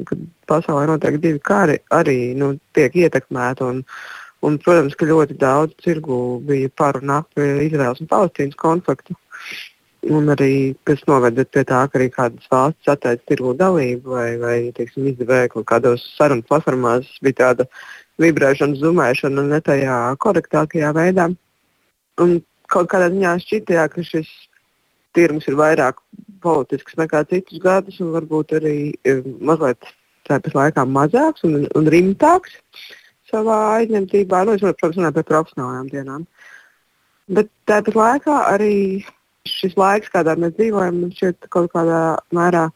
kad 0.09 0.25
pasaulē 0.49 0.85
notiek 0.91 1.17
divi 1.21 1.41
kari, 1.41 1.79
arī 1.93 2.19
nu, 2.37 2.53
tiek 2.77 2.95
ietekmēta. 3.05 3.69
Un, 3.73 3.83
un, 4.45 4.57
protams, 4.61 4.97
ka 4.97 5.09
ļoti 5.09 5.37
daudz 5.41 5.77
tirgu 5.83 6.39
bija 6.45 6.71
par 6.77 7.01
un 7.01 7.13
ap 7.17 7.41
Izraels 7.41 8.03
un 8.03 8.11
Palestīnas 8.11 8.59
konfliktu. 8.61 9.17
Un 10.05 10.29
arī 10.29 10.75
tas 10.85 11.01
noveda 11.09 11.47
pie 11.49 11.63
tā, 11.65 11.79
ka 11.89 11.97
arī 11.97 12.11
kādas 12.13 12.49
valsts 12.51 12.91
atteica 12.91 13.25
tirgu 13.31 13.55
dalību 13.57 14.13
vai, 14.13 14.27
vai 14.37 14.57
teiksim, 14.77 15.07
izdevēja 15.09 15.49
kaut 15.55 15.65
kādos 15.71 16.03
sarunu 16.13 16.45
platformās 16.45 17.09
bija 17.25 17.39
tāda 17.39 17.65
vibrēšana, 18.21 18.77
zumēšana 18.77 19.47
ne 19.49 19.59
tajā 19.65 19.97
korektākajā 20.21 20.91
veidā. 20.93 21.31
Un 22.21 22.37
kaut 22.69 22.91
kādā 22.91 23.09
ziņā 23.15 23.33
šķitajā, 23.41 23.87
ka 23.95 24.05
šis 24.05 24.29
tirgus 25.17 25.49
ir 25.49 25.57
vairāk 25.57 26.03
politisks 26.45 26.97
nekā 26.99 27.23
citus 27.31 27.61
gadus, 27.63 27.99
un 28.03 28.13
varbūt 28.15 28.55
arī 28.59 28.77
mazliet 29.41 29.89
tāpat 30.29 30.55
laikā 30.57 30.85
mazāks 30.89 31.45
un, 31.47 31.65
un 31.77 31.89
rimtāks 31.91 32.55
savā 33.31 33.57
aizņemtībā. 33.79 34.45
Nu, 34.45 34.55
es, 34.55 34.63
protams, 34.63 34.99
runāju 34.99 35.17
par 35.19 35.27
profesionālām 35.31 35.91
dienām. 35.91 36.25
Bet 37.35 37.49
tāpat 37.69 37.97
laikā 37.97 38.39
arī 38.53 38.75
šis 39.49 39.75
laiks, 39.77 40.11
kādā 40.13 40.35
mēs 40.39 40.55
dzīvojam, 40.57 41.03
šķiet 41.17 41.49
kaut 41.53 41.71
kādā 41.73 42.01
mērā 42.33 42.67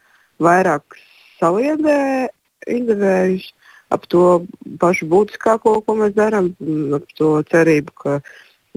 vairāk 0.42 0.98
saliedē 1.40 2.30
izdevējus 2.70 3.50
ap 3.94 4.06
to 4.14 4.24
pašu 4.82 5.08
būtiskāko, 5.10 5.80
ko 5.86 5.96
mēs 5.98 6.14
darām, 6.18 6.52
ap 6.98 7.10
to 7.18 7.32
cerību, 7.50 7.96
ka 8.04 8.20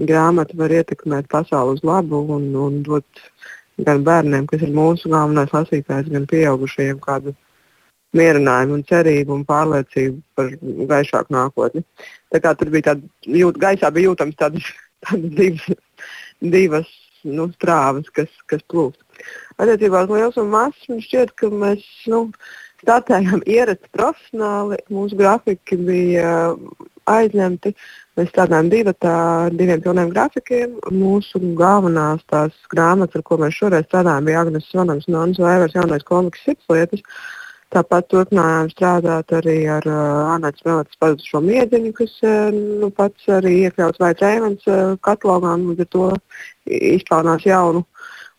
grāmata 0.01 0.57
var 0.57 0.73
ietekmēt 0.73 1.29
pasauli 1.29 1.77
uz 1.77 1.83
labu 1.85 2.23
un, 2.35 2.49
un 2.57 2.79
dot 2.85 3.25
gan 3.81 4.03
bērniem, 4.05 4.45
kas 4.49 4.65
ir 4.65 4.73
mūsu 4.75 5.09
galvenais 5.13 5.53
lasītājs, 5.53 6.11
gan 6.13 6.27
pieaugušajiem 6.29 6.99
kādu 7.03 7.33
mierinājumu, 8.17 8.77
un 8.77 8.83
cerību 8.89 9.33
un 9.33 9.45
pārliecību 9.49 10.19
par 10.37 10.51
gaišāku 10.91 11.33
nākotni. 11.33 11.83
Tā 12.33 12.41
kā 12.43 12.53
tur 12.57 12.69
bija 12.73 12.91
tāda, 12.91 13.09
jūt, 13.39 13.57
gaisā 13.61 13.89
bija 13.93 14.11
jūtams 14.11 14.37
tādas, 14.37 14.67
tādas 15.07 15.33
divas, 15.39 15.79
divas 16.41 16.91
nu, 17.23 17.47
strāvas, 17.55 18.09
kas, 18.13 18.29
kas 18.51 18.61
plūst. 18.69 19.01
Attiecībā 19.57 20.03
uz 20.05 20.13
liels 20.13 20.37
un 20.41 20.51
mazs 20.53 20.89
man 20.91 21.01
šķiet, 21.01 21.33
ka 21.39 21.49
mēs 21.49 21.85
nu, 22.11 22.25
startējām 22.83 23.45
ierasti 23.49 23.89
profesionāli. 23.95 24.81
Mūsu 24.93 25.17
grafiki 25.19 25.79
bija 25.79 26.53
aizņemti. 27.09 27.73
Mēs 28.17 28.29
strādājām 28.29 28.69
divatā 28.71 29.13
ar 29.45 29.55
diviem 29.57 29.81
pilniem 29.83 30.11
grafikiem. 30.13 30.75
Mūsu 30.93 31.41
galvenās 31.59 32.25
tās 32.29 32.57
grāmatas, 32.73 33.19
ar 33.19 33.25
ko 33.27 33.39
mēs 33.41 33.57
šoreiz 33.57 33.87
strādājām, 33.87 34.27
bija 34.27 34.43
Agnēs 34.43 34.67
Svanams 34.71 35.07
un 35.09 35.21
Anna 35.21 35.47
Vēvers 35.47 35.77
jaunais 35.77 36.05
komiks 36.07 36.43
Sirds 36.45 36.69
lietas. 36.71 37.05
Tāpat 37.73 38.05
turpinājām 38.11 38.67
strādāt 38.69 39.33
arī 39.33 39.55
ar 39.73 39.85
uh, 39.89 40.33
Anāts 40.35 40.61
Melētas 40.61 40.99
pazudušo 41.01 41.41
miedziņu, 41.41 41.93
kas 41.97 42.11
uh, 42.21 42.53
nu, 42.53 42.91
pats 42.93 43.25
arī 43.33 43.55
iekļauts 43.63 44.01
vai 44.03 44.11
Trēmans 44.19 44.67
uh, 44.69 44.93
katalogā, 45.01 45.55
un 45.57 45.71
līdz 45.71 45.87
ar 45.87 45.89
to 45.95 46.09
izpelnās 46.69 47.47
jaunu 47.49 47.81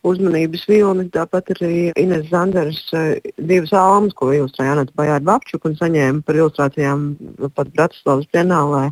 uzmanības 0.05 0.65
vilni. 0.69 1.07
Tāpat 1.13 1.53
arī 1.55 1.89
Ines 1.99 2.27
Zanders 2.31 2.81
uh, 2.95 3.15
divas 3.37 3.73
almas, 3.75 4.15
ko 4.17 4.31
ilustrēja 4.33 4.77
Anāts 4.77 4.95
Bajāra 4.97 5.23
Babčuk 5.25 5.67
un 5.69 5.77
saņēma 5.79 6.25
par 6.25 6.39
ilustrācijām 6.39 7.07
pat 7.55 7.71
Bratislavas 7.75 8.29
pienālē 8.33 8.89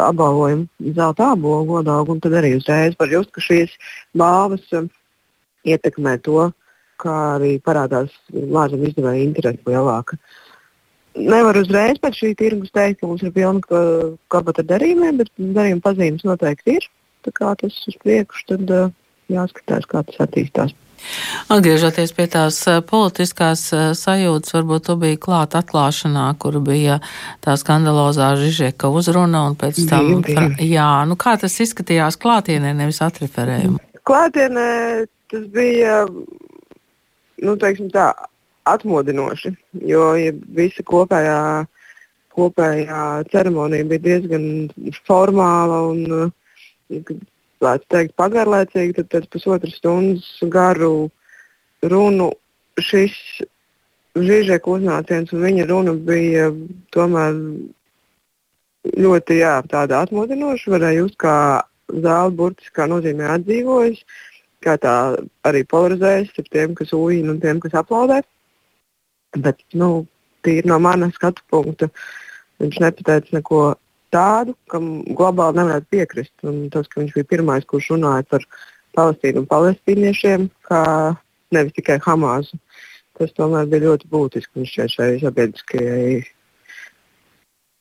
apbalvojumu 0.00 0.92
zelta 0.96 1.30
godaugu, 1.38 2.16
un 2.16 2.20
tad 2.20 2.34
arī 2.34 2.56
uzreiz 2.58 2.96
var 2.98 3.12
just, 3.12 3.30
ka 3.34 3.44
šīs 3.44 3.74
balvas 4.18 4.64
uh, 4.74 4.88
ietekmē 5.64 6.18
to, 6.24 6.50
kā 7.02 7.14
arī 7.36 7.58
parādās 7.62 8.12
lāčam 8.32 8.82
izdevēja 8.86 9.24
interese 9.26 9.70
lielāka. 9.70 10.18
Nevar 11.14 11.56
uzreiz 11.60 12.00
pēc 12.02 12.18
šī 12.18 12.32
tirgus 12.38 12.72
teikt, 12.74 13.00
ka 13.00 13.06
mums 13.06 13.22
ir 13.22 13.30
pilna 13.34 13.62
kabata 14.32 14.64
ar 14.64 14.70
darījumiem, 14.72 15.20
bet 15.22 15.30
darījuma 15.38 15.84
pazīmes 15.84 16.26
noteikti 16.26 16.78
ir. 16.80 16.88
Tā 17.24 17.32
kā 17.32 17.52
tas 17.60 17.76
uz 17.88 17.96
priekšu, 18.02 18.46
tad 18.50 18.72
uh, 18.74 18.90
jāskatās, 19.32 19.86
kā 19.90 20.02
tas 20.08 20.24
attīstās. 20.26 20.74
Atgriežoties 21.52 22.14
pie 22.16 22.24
tās 22.32 22.58
politiskās 22.88 23.66
sajūtas, 23.98 24.54
varbūt 24.56 24.86
tu 24.88 24.96
biji 25.00 25.18
klāt 25.20 25.56
atklāšanā, 25.58 26.26
kur 26.40 26.56
bija 26.64 27.00
tā 27.44 27.58
skandalozā 27.60 28.30
Žižeka 28.40 28.88
uzruna 28.88 29.44
un 29.50 29.58
pēc 29.60 29.82
tam, 29.90 30.22
bija, 30.24 30.46
bija. 30.56 30.68
jā, 30.78 30.90
nu 31.10 31.18
kā 31.20 31.36
tas 31.40 31.58
izskatījās 31.60 32.16
klātienē, 32.20 32.72
nevis 32.76 33.02
atreferējumu? 33.04 33.82
Klātienē 34.08 34.70
tas 35.32 35.44
bija 35.52 36.04
nu, 37.44 37.56
tā, 37.60 38.08
atmodinoši, 38.64 39.52
jo 39.84 40.08
ja 40.16 40.32
visa 40.56 40.84
kopējā, 40.88 41.38
kopējā 42.34 43.02
ceremonija 43.32 43.88
bija 43.92 44.04
diezgan 44.08 44.46
formāla 45.04 45.82
un, 45.90 46.32
varētu 47.64 47.90
teikt, 47.94 48.14
pagarlaicīga. 48.20 49.00
Tad 49.00 49.10
pēc 49.14 49.28
pusotras 49.32 49.78
stundas 49.80 50.28
garu 50.52 51.10
runu 51.82 52.32
šis 52.80 53.18
Žižeka 54.14 54.70
uznāciens 54.70 55.32
un 55.34 55.40
viņa 55.42 55.64
runa 55.66 55.96
bija 56.06 56.44
tomēr 56.94 57.34
ļoti 58.94 59.40
jā, 59.40 59.56
atmodinoša. 59.98 60.70
Varēja 60.70 61.00
just, 61.00 61.16
kā 61.18 61.64
zāle 61.90 62.30
burtiskā 62.38 62.86
nozīmē 62.86 63.26
atdzīvojas 63.34 64.04
kā 64.64 64.76
tā 64.80 64.94
arī 65.46 65.62
polarizējas 65.68 66.32
ar 66.40 66.48
tiem, 66.50 66.74
kas 66.78 66.92
ujina 66.96 67.34
un 67.34 67.40
tiem, 67.42 67.60
kas 67.62 67.76
aplaudē. 67.80 68.20
Bet, 69.44 69.60
nu, 69.80 70.06
tīri 70.46 70.68
no 70.70 70.78
manas 70.82 71.16
skatu 71.18 71.44
punkta, 71.50 71.90
viņš 72.62 72.80
nepateica 72.84 73.38
neko 73.38 73.62
tādu, 74.14 74.54
kam 74.70 74.88
globāli 75.18 75.60
nevarētu 75.60 75.90
piekrist. 75.92 76.34
Un 76.46 76.64
tas, 76.74 76.88
ka 76.90 77.02
viņš 77.02 77.16
bija 77.18 77.30
pirmais, 77.34 77.66
kurš 77.68 77.90
runāja 77.94 78.26
par 78.30 78.46
Palestīnu 78.94 79.42
un 79.42 79.50
palestīniešiem, 79.50 80.48
kā 80.70 80.84
nevis 81.54 81.74
tikai 81.76 81.98
Hamasu, 82.04 82.58
tas 83.18 83.34
tomēr 83.34 83.66
bija 83.70 83.88
ļoti 83.88 84.10
būtiski. 84.12 84.62
Viņš 84.62 84.94
šai 84.94 85.10
sabiedriskajai 85.22 86.22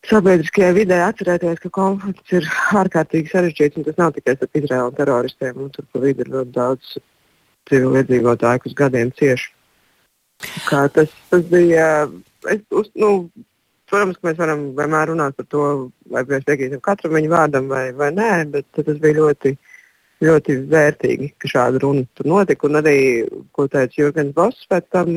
sabiedriskajā 0.10 0.74
vidē 0.76 1.00
atcerēties, 1.06 1.62
ka 1.64 1.72
konflikts 1.74 2.36
ir 2.36 2.48
ārkārtīgi 2.82 3.32
sarežģīts 3.32 3.80
un 3.80 3.88
tas 3.88 4.00
nav 4.02 4.14
tikai 4.18 4.36
starp 4.38 4.60
Izraēlu 4.60 4.92
un 4.92 4.98
teroristiem. 4.98 5.60
Un 5.64 5.72
tur 5.76 5.88
pa 5.92 6.02
vidu 6.04 6.26
ir 6.26 6.34
ļoti 6.34 6.56
daudz 6.58 6.96
civiliedzīvotāju, 7.72 8.66
kas 8.66 8.78
gadiem 8.82 9.14
cieši. 9.20 9.50
Kā 10.68 10.86
tas, 10.92 11.12
tas 11.32 11.44
bija. 11.48 11.88
Es, 12.52 12.64
uz, 12.76 12.90
nu, 13.00 13.30
protams, 13.94 14.18
ka 14.18 14.30
mēs 14.30 14.40
varam 14.42 14.66
vienmēr 14.78 15.12
runāt 15.12 15.38
par 15.38 15.48
to, 15.54 15.68
vai 16.14 16.26
mēs 16.30 16.48
piekrītam 16.48 16.82
katram 16.84 17.14
viņa 17.18 17.32
vārdam 17.36 17.70
vai, 17.70 17.86
vai 17.98 18.10
nē, 18.16 18.32
bet 18.56 18.66
tas 18.80 18.98
bija 19.04 19.20
ļoti, 19.20 19.54
ļoti 20.26 20.58
vērtīgi, 20.72 21.30
ka 21.42 21.52
šāda 21.52 21.84
runa 21.84 22.08
tur 22.18 22.32
notika. 22.32 22.68
Un 22.70 22.82
arī, 22.82 22.98
ko 23.54 23.68
teica 23.70 24.00
Jurgens 24.00 24.34
Boss 24.36 24.68
pēc 24.72 24.90
tam, 24.96 25.14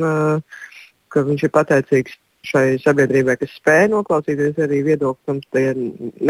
ka 1.12 1.24
viņš 1.30 1.46
ir 1.48 1.54
pateicīgs 1.56 2.20
šai 2.46 2.76
sabiedrībai, 2.82 3.34
kas 3.40 3.56
spēja 3.58 3.88
noklausīties 3.90 4.60
arī 4.62 4.82
viedokļiem, 4.86 5.40
tie 5.54 5.66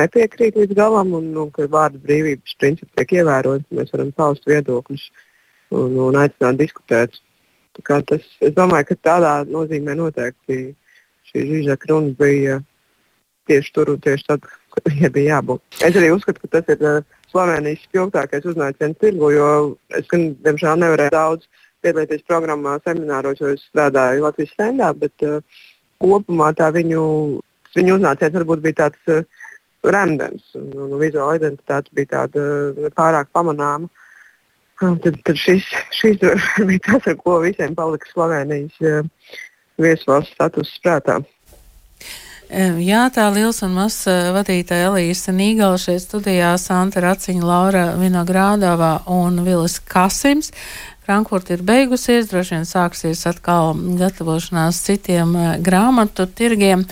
nepiekrīt 0.01 0.57
līdz 0.57 0.79
galam, 0.79 1.13
un, 1.19 1.29
un 1.43 1.53
ka 1.53 1.67
vārda 1.73 2.01
brīvības 2.07 2.57
principi 2.61 2.93
tiek 2.97 3.19
ievēroti. 3.19 3.67
Mēs 3.77 3.93
varam 3.93 4.15
paust 4.17 4.49
viedokļus 4.49 5.11
un, 5.77 5.99
un 6.09 6.19
aicināt 6.23 6.63
diskutēt. 6.63 7.21
Tas, 7.85 8.25
es 8.41 8.55
domāju, 8.57 8.89
ka 8.89 9.03
tādā 9.11 9.33
nozīmē 9.51 9.99
noteikti 9.99 10.71
šī 11.31 11.45
Žižaka 11.51 11.93
runa 11.93 12.15
bija 12.19 12.61
tieši 13.47 13.73
tur 13.75 13.93
un 13.95 14.01
tieši 14.03 14.27
tad, 14.29 14.47
kad 14.75 14.89
viņai 14.91 15.11
bija 15.15 15.37
jābūt. 15.37 15.63
Es 15.87 15.99
arī 15.99 16.11
uzskatu, 16.15 16.43
ka 16.43 16.59
tas 16.59 16.75
ir 16.75 16.83
uh, 16.83 17.05
Slovenijas 17.31 17.85
spilgtākais 17.87 18.47
uznāciens 18.49 18.99
tirgu, 19.03 19.31
jo 19.35 19.49
es, 19.95 20.07
gan, 20.11 20.29
diemžēl, 20.47 20.81
nevarēju 20.83 21.15
daudz 21.15 21.49
piedalīties 21.85 22.27
programmā, 22.27 22.77
semināros, 22.85 23.41
jo 23.43 23.53
es 23.55 23.65
strādāju 23.71 24.25
Latvijas 24.27 24.55
stendā, 24.57 24.91
bet 24.99 25.27
uh, 25.27 25.61
kopumā 26.03 26.53
tā 26.59 26.73
viņu, 26.75 27.03
viņu 27.77 27.99
uznāciens 27.99 28.39
varbūt 28.41 28.65
bija 28.65 28.81
tāds 28.85 29.13
uh, 29.13 29.47
randams, 29.87 30.49
un, 30.59 30.73
un 30.89 30.99
vizuāla 31.01 31.39
identitāte 31.39 31.95
bija 31.97 32.13
tāda 32.17 32.49
uh, 32.75 32.91
pārāk 32.99 33.31
pamanāma. 33.37 33.91
Tad, 34.77 35.07
tad 35.25 35.39
šis, 35.41 35.65
šis 35.97 36.19
bija 36.69 36.83
tas, 36.91 37.07
ar 37.09 37.21
ko 37.21 37.39
visiem 37.45 37.77
palika 37.79 38.11
Slovenijas 38.11 38.75
uh, 38.83 39.07
viesvalsts 39.81 40.35
status 40.35 40.73
prātā. 40.85 41.21
Jā, 42.47 43.09
tā 43.11 43.25
liels 43.35 43.59
un 43.67 43.73
mazs 43.75 44.05
vadītāja 44.07 44.93
Elīsa 44.93 45.33
Nīgala 45.35 45.81
šeit 45.83 46.05
studijā 46.05 46.53
Santa 46.63 47.03
Raciņa, 47.03 47.43
Laura 47.43 47.87
Vinogrādovā 47.99 49.01
un 49.11 49.41
Vilis 49.43 49.81
Kasims. 49.83 50.53
Frankfurta 51.07 51.55
ir 51.55 51.63
beigusies, 51.67 52.27
droši 52.31 52.57
vien 52.57 52.65
sāksies 52.67 53.21
atkal 53.31 53.77
gatavošanās 53.99 54.81
citiem 54.89 55.35
uh, 55.39 55.53
grāmatu 55.63 56.27
tirgiem. 56.27 56.83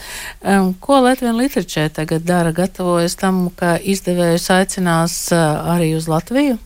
Ko 0.82 1.00
Latvijas 1.02 1.34
literačē 1.38 1.88
tagad 1.96 2.22
dara? 2.26 2.52
Gatavojas 2.54 3.18
tam, 3.18 3.48
ka 3.58 3.74
izdevējus 3.78 4.46
aicinās 4.54 5.18
uh, 5.34 5.42
arī 5.74 5.96
uz 5.98 6.06
Latviju? 6.10 6.60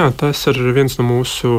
Jā, 0.00 0.06
tas 0.16 0.38
ir 0.48 0.56
viens 0.72 0.94
no 0.96 1.04
mūsu 1.04 1.58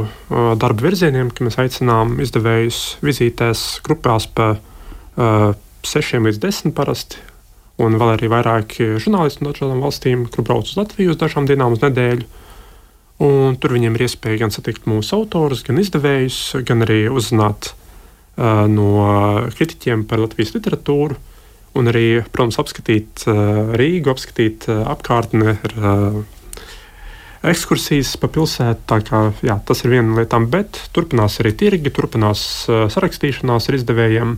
darba 0.58 0.88
virzieniem, 0.88 1.28
ka 1.30 1.44
mēs 1.46 1.60
aicinām 1.62 2.16
izdevējus 2.24 2.80
vizītēs 3.06 3.62
grupās 3.86 4.26
pa 4.26 4.56
uh, 4.56 5.52
6 5.86 6.18
līdz 6.26 6.40
10 6.42 6.74
parasti. 6.74 7.20
Un 7.78 8.00
vēl 8.02 8.16
arī 8.16 8.32
vairāki 8.34 8.96
žurnālisti 8.98 9.46
no 9.46 9.54
dažādām 9.54 9.86
valstīm, 9.86 10.26
kur 10.34 10.48
brauc 10.48 10.66
uz 10.66 10.74
Latviju 10.80 11.14
uz 11.14 11.22
dažām 11.22 11.46
dienām 11.46 11.78
uz 11.78 11.86
nedēļu. 11.86 12.26
Un 13.28 13.62
tur 13.62 13.78
viņiem 13.78 14.00
ir 14.00 14.08
iespēja 14.08 14.42
gan 14.42 14.58
satikt 14.58 14.90
mūsu 14.90 15.20
autorus, 15.20 15.62
gan 15.68 15.78
izdevējus, 15.78 16.42
gan 16.66 16.82
arī 16.88 17.04
uzzināt 17.14 17.76
uh, 17.76 18.66
no 18.66 18.90
kritiķiem 19.54 20.08
par 20.10 20.26
Latvijas 20.26 20.58
literatūru. 20.58 21.22
Un 21.78 21.94
arī, 21.94 22.08
protams, 22.34 22.58
apskatīt 22.58 23.28
uh, 23.30 23.76
Rīgu, 23.78 24.16
apskatīt 24.18 24.66
uh, 24.66 24.82
apkārtni 24.98 25.60
ar 25.62 25.78
uh, 25.78 26.24
ekskursijas 27.48 28.16
pa 28.22 28.30
pilsētu. 28.32 29.02
Kā, 29.08 29.22
jā, 29.46 29.58
tas 29.66 29.84
ir 29.84 29.96
viena 29.96 30.08
no 30.10 30.20
lietām, 30.20 30.48
bet 30.52 30.80
turpinās 30.96 31.40
arī 31.42 31.54
tirgi, 31.58 31.94
turpinās 31.94 32.44
uh, 32.70 32.86
sarakstīšanās 32.92 33.70
ar 33.70 33.78
izdevējiem. 33.80 34.36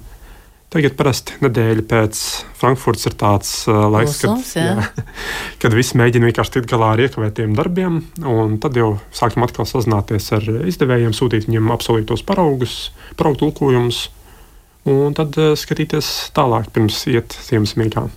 Tagad 0.74 0.96
parasti 0.98 1.36
nedēļa 1.44 1.84
pēc 1.86 2.20
Frankfurtas 2.58 3.06
ir 3.12 3.18
tāds 3.20 3.52
uh, 3.68 3.84
laiks, 3.94 4.24
Klusums, 4.24 4.56
kad, 4.56 4.64
jā. 4.64 4.72
Jā, 4.80 5.20
kad 5.62 5.76
visi 5.78 6.00
mēģina 6.02 6.32
vienkārši 6.32 6.56
tikt 6.56 6.72
galā 6.72 6.96
ar 6.96 7.04
iekavētiem 7.04 7.54
darbiem. 7.60 8.02
Tad 8.64 8.80
jau 8.80 8.96
sākam 9.14 9.46
atkal 9.46 9.70
sazināties 9.70 10.32
ar 10.40 10.50
izdevējiem, 10.72 11.14
sūtīt 11.14 11.46
viņiem 11.50 11.70
apsolītos 11.76 12.26
paraugus, 12.26 12.88
paraugu 13.20 13.44
tulkojumus, 13.44 14.08
un 14.90 15.14
tad 15.20 15.38
uh, 15.38 15.54
skatīties 15.60 16.10
tālāk 16.34 16.74
pirms 16.74 17.04
iet 17.12 17.38
Ziemassvētkā. 17.46 18.08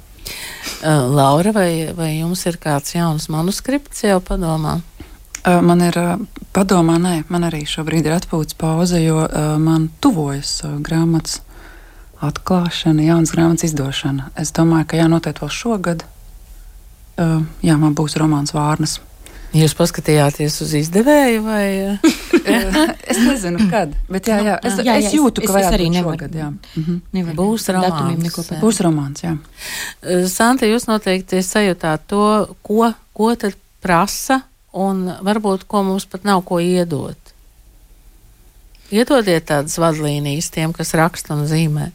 Uh, 0.82 1.06
Laura, 1.08 1.52
vai, 1.56 1.88
vai 1.96 2.10
jums 2.18 2.44
ir 2.46 2.58
kāds 2.60 2.94
jauns 2.94 3.30
manuskripts 3.32 4.04
jau 4.04 4.18
padomā? 4.24 4.76
Uh, 5.46 5.62
man 5.64 5.80
ir 5.86 5.96
uh, 5.98 6.16
padomā, 6.56 6.98
nē, 7.00 7.14
man 7.32 7.46
arī 7.48 7.62
šobrīd 7.68 8.08
ir 8.08 8.16
atpūtas 8.18 8.58
pauze, 8.58 9.00
jo 9.02 9.24
man 9.62 9.88
tuvojas 10.04 10.58
grāmatas 10.84 11.40
atklāšana, 12.24 13.04
jaunas 13.06 13.32
grāmatas 13.34 13.70
izdošana. 13.70 14.30
Es 14.40 14.52
domāju, 14.56 14.90
ka 14.90 15.00
jā, 15.00 15.08
noteikti 15.12 15.44
vēl 15.44 15.52
šogad. 15.52 16.06
Jā, 17.16 17.76
man 17.80 17.94
būs 17.96 18.16
romāns 18.20 18.54
Vārnas. 18.56 18.98
Jūs 19.56 19.76
paskatījāties 19.76 20.58
uz 20.64 20.72
izdevēju, 20.80 21.44
vai? 21.44 21.66
es 23.10 23.20
nezinu, 23.20 23.68
kad. 23.70 23.92
Bet 24.12 24.30
jā, 24.30 24.38
jā, 24.44 24.56
es, 24.62 24.78
jā, 24.80 24.86
jā, 24.86 24.96
es 25.02 25.14
jūtu, 25.16 25.44
ka 25.44 25.52
es, 25.60 25.66
es 25.66 25.76
arī 25.76 25.88
nevaru. 25.92 26.16
Šogad, 26.16 26.36
jā. 26.38 26.50
Mhm. 26.78 26.98
Nevar 27.16 27.38
būs 27.38 27.68
romāns. 27.74 28.40
Būs 28.62 28.80
romāns, 28.86 29.24
jā. 29.24 29.36
Santa, 30.30 30.68
jūs 30.68 30.88
noteikti 30.90 31.42
sajūtāt 31.44 32.06
to, 32.12 32.24
ko, 32.66 32.92
ko 33.16 33.30
tad 33.40 33.58
prasa, 33.84 34.42
un 34.76 35.06
varbūt 35.24 35.66
ko 35.70 35.82
mums 35.86 36.06
pat 36.10 36.26
nav 36.28 36.44
ko 36.48 36.60
iedot. 36.62 37.18
Iedodiet 38.94 39.48
tādas 39.48 39.78
vadlīnijas 39.82 40.50
tiem, 40.54 40.74
kas 40.76 40.94
raksta 40.94 41.34
un 41.34 41.46
zīmē. 41.50 41.90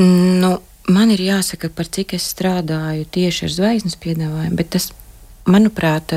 Nu, 0.00 0.54
man 0.88 1.12
ir 1.12 1.20
jāsaka, 1.20 1.68
par 1.68 1.90
cik 1.92 2.14
es 2.16 2.30
strādāju 2.32 3.04
tieši 3.12 3.48
ar 3.48 3.56
zvaigznes 3.58 3.98
piedāvājumu, 4.00 4.56
bet 4.56 4.72
tas, 4.72 4.88
manuprāt, 5.44 6.16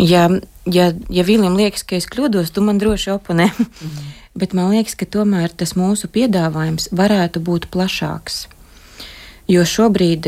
ja, 0.00 0.28
ja, 0.66 0.90
ja 1.08 1.24
Viljam 1.26 1.56
liekas, 1.58 1.86
ka 1.86 1.96
es 1.98 2.08
kļūdos, 2.10 2.52
tu 2.54 2.64
man 2.66 2.80
droši 2.82 3.14
oponē. 3.16 3.50
Mm. 3.56 4.12
bet 4.40 4.52
man 4.56 4.70
liekas, 4.74 4.96
ka 4.98 5.08
tomēr 5.08 5.54
tas 5.54 5.74
mūsu 5.78 6.10
piedāvājums 6.12 6.90
varētu 6.96 7.40
būt 7.40 7.70
plašāks. 7.72 8.46
Jo 9.48 9.62
šobrīd 9.62 10.26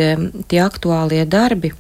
tie 0.49 0.61
aktuālie 0.63 1.25
darbi, 1.27 1.73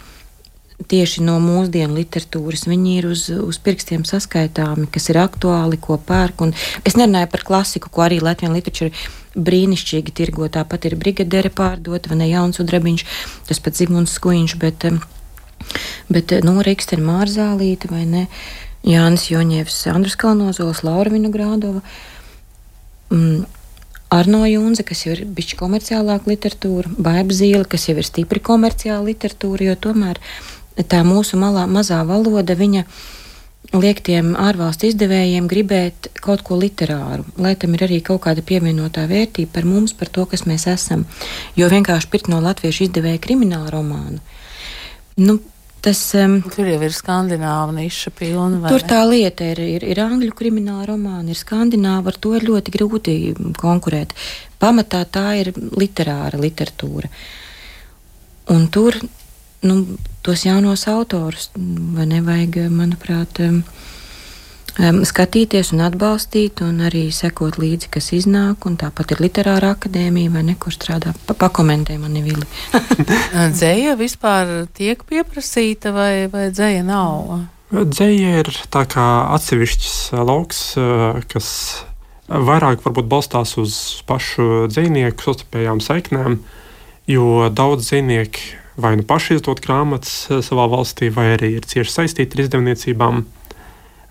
tieši 0.86 1.24
no 1.26 1.38
mūsdienu 1.42 1.98
literatūras. 1.98 2.66
Viņi 2.70 2.96
ir 3.00 3.08
uz, 3.10 3.26
uz 3.30 3.58
pirkstiem 3.62 4.04
saskaitāmi, 4.06 4.86
kas 4.94 5.08
ir 5.10 5.18
aktuāli, 5.22 5.78
ko 5.82 5.98
pērk. 5.98 6.44
Un 6.46 6.54
es 6.86 6.98
nerunāju 6.98 7.30
par 7.32 7.44
klasiku, 7.46 7.90
ko 7.90 8.04
arī 8.06 8.20
Latvijas 8.22 8.54
literatūra 8.54 9.42
brīnišķīgi 9.48 10.14
tirgo. 10.14 10.48
Tāpat 10.50 10.88
ir 10.90 10.98
brigadere 10.98 11.50
pārdota, 11.50 12.10
vai 12.12 12.20
ne 12.22 12.30
jauns 12.30 12.62
udrabiņš, 12.62 13.06
tas 13.50 13.62
pats 13.62 13.82
Zigmunds 13.82 14.14
Skuiņš, 14.18 14.56
bet, 14.62 14.86
bet 16.08 16.32
no 16.44 16.56
nu, 16.56 16.64
Rīgstena 16.66 17.04
Mārzālīte 17.04 17.90
vai 17.92 18.06
ne. 18.08 18.26
Jānis 18.86 19.26
Joņevs, 19.28 19.76
Andrus 19.90 20.14
Kalnozols, 20.16 20.84
Laura 20.86 21.10
Vinogrādova, 21.10 21.82
mm, 23.10 23.42
Arno 24.08 24.46
Junze, 24.46 24.84
kas 24.86 25.02
jau 25.04 25.12
ir 25.12 25.26
bišķi 25.26 25.58
komerciālāka 25.58 26.30
literatūra, 26.30 26.94
Baiba 26.96 27.34
Zīle, 27.34 27.66
kas 27.68 27.88
jau 27.90 27.98
ir 27.98 28.06
stipri 28.06 28.40
komerciāla 28.40 29.04
literatūra, 29.10 29.66
jo 29.68 29.74
tomēr 29.88 30.20
tā 30.88 31.02
mūsu 31.04 31.36
malā, 31.36 31.66
mazā 31.68 31.98
valoda, 32.08 32.56
viņa 32.56 32.86
liek 33.76 34.00
tiem 34.00 34.32
ārvalstu 34.38 34.88
izdevējiem 34.88 35.48
gribēt 35.50 36.08
kaut 36.24 36.40
ko 36.46 36.56
literāru, 36.56 37.26
lai 37.36 37.52
tam 37.60 37.74
ir 37.76 37.84
arī 37.84 38.00
kaut 38.06 38.22
kāda 38.24 38.40
pievienotā 38.40 39.04
vērtība 39.10 39.58
par 39.58 39.68
mums, 39.68 39.92
par 39.92 40.08
to, 40.08 40.24
kas 40.30 40.46
mēs 40.48 40.64
esam. 40.70 41.04
Jo 41.58 41.68
vienkārši 41.68 42.08
pirkt 42.08 42.32
no 42.32 42.40
latviešu 42.40 42.86
izdevēja 42.86 43.20
kriminālu 43.20 43.74
romānu. 43.74 44.22
Nu, 45.18 45.38
Tas, 45.78 46.00
um, 46.18 46.40
tur 46.42 46.66
jau 46.66 46.78
ir 46.82 46.94
skandināva 46.94 47.70
niša 47.70 48.10
pilna. 48.18 48.66
Tur 48.66 48.82
tā 48.82 48.98
lieta 49.06 49.46
ir, 49.46 49.60
ir, 49.62 49.84
ir 49.86 50.00
angļu 50.02 50.34
krimināla 50.34 50.88
romāna, 50.90 51.30
ir 51.30 51.38
skandināva, 51.38 52.10
ar 52.10 52.18
to 52.18 52.32
ir 52.34 52.46
ļoti 52.48 52.74
grūti 52.74 53.14
konkurēt. 53.60 54.14
Pamatā 54.58 55.04
tā 55.06 55.28
ir 55.38 55.52
literāra 55.54 56.40
literatūra. 56.42 57.12
Un 58.50 58.66
tur 58.74 58.98
nu, 59.62 59.76
tos 60.26 60.42
jaunos 60.48 60.88
autorus. 60.90 61.52
Vai 61.54 62.08
nevajag, 62.10 62.64
manuprāt, 62.74 63.38
um, 63.46 63.62
skatīties 64.78 65.72
un 65.74 65.82
atbalstīt, 65.86 66.62
un 66.62 66.80
arī 66.86 67.08
sekot 67.14 67.58
līdzi, 67.58 67.90
kas 67.94 68.12
iznāk. 68.16 68.66
Tāpat 68.78 69.14
ir 69.14 69.22
literāra 69.24 69.72
akadēmija, 69.74 70.32
vai 70.34 70.44
ne, 70.50 70.54
kur 70.60 70.74
strādā. 70.74 71.14
Pa, 71.26 71.34
pakomentē 71.34 71.98
mani 71.98 72.22
vili. 72.22 72.46
dzēja 73.56 73.96
vispār 73.98 74.68
tiek 74.76 75.02
pieprasīta, 75.08 75.92
vai, 75.96 76.12
vai 76.32 76.48
dzēja 76.54 76.84
nav? 76.86 77.34
Dzēja 77.74 78.38
ir 78.40 78.52
tā 78.72 78.84
kā 78.88 79.08
atsevišķs 79.36 79.96
lauks, 80.24 80.62
kas 81.28 81.50
vairāk 82.28 82.84
varbūt 82.84 83.10
balstās 83.10 83.56
uz 83.60 83.74
pašu 84.08 84.68
dzinieku 84.72 85.26
sastapējām 85.26 85.82
saiknēm, 85.84 86.38
jo 87.08 87.50
daudz 87.52 87.90
dzinieku 87.90 88.56
vai 88.78 88.94
nu 88.96 89.02
paši 89.02 89.38
izdot 89.38 89.60
grāmatas 89.64 90.28
eh, 90.30 90.42
savā 90.44 90.68
valstī, 90.70 91.10
vai 91.14 91.32
arī 91.34 91.56
ir 91.58 91.66
cieši 91.66 91.94
saistīti 91.94 92.38
ar 92.38 92.44
izdevniecībām. 92.46 93.24
Eh, 93.24 93.37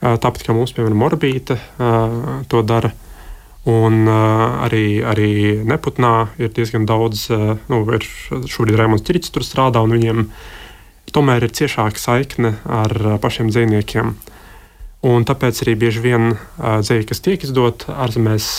tāpat 0.02 0.46
kā 0.46 0.56
mums, 0.56 0.74
piemēram, 0.76 1.04
Orbīta 1.08 1.58
to 2.52 2.64
dara. 2.68 2.94
Un 3.68 4.08
arī, 4.08 5.02
arī 5.04 5.32
Neputnā 5.68 6.30
ir 6.40 6.54
diezgan 6.56 6.86
daudz, 6.88 7.26
nu, 7.68 7.82
ir 7.92 8.06
šobrīd 8.48 8.78
Rēmons 8.80 9.04
Čirits 9.04 9.34
tur 9.36 9.44
strādā, 9.44 9.82
un 9.84 9.92
viņiem 9.98 10.22
tomēr 11.12 11.44
ir 11.44 11.56
ciešāka 11.58 12.00
saikne 12.00 12.54
ar 12.64 13.20
pašiem 13.24 13.52
dzīvniekiem. 13.52 14.14
Un 15.08 15.28
tāpēc 15.28 15.60
arī 15.66 15.76
bieži 15.84 16.06
vien 16.06 16.38
dzēļi, 16.58 17.10
kas 17.10 17.24
tiek 17.26 17.44
izdot 17.44 17.90
ārzemēs, 17.92 18.52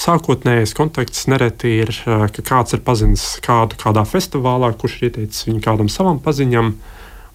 Sākotnējais 0.00 0.72
konteksts 0.72 1.26
nereti 1.28 1.74
ir, 1.82 1.90
ka 2.06 2.42
kāds 2.46 2.72
ir 2.72 2.80
pazinis 2.84 3.24
kādu 3.44 3.76
kādā 3.80 4.06
festivālā, 4.08 4.70
kurš 4.80 4.94
ir 4.96 5.10
ieteicis 5.10 5.44
viņu 5.44 5.60
kādam 5.66 5.90
savam 5.92 6.16
paziņam. 6.24 6.70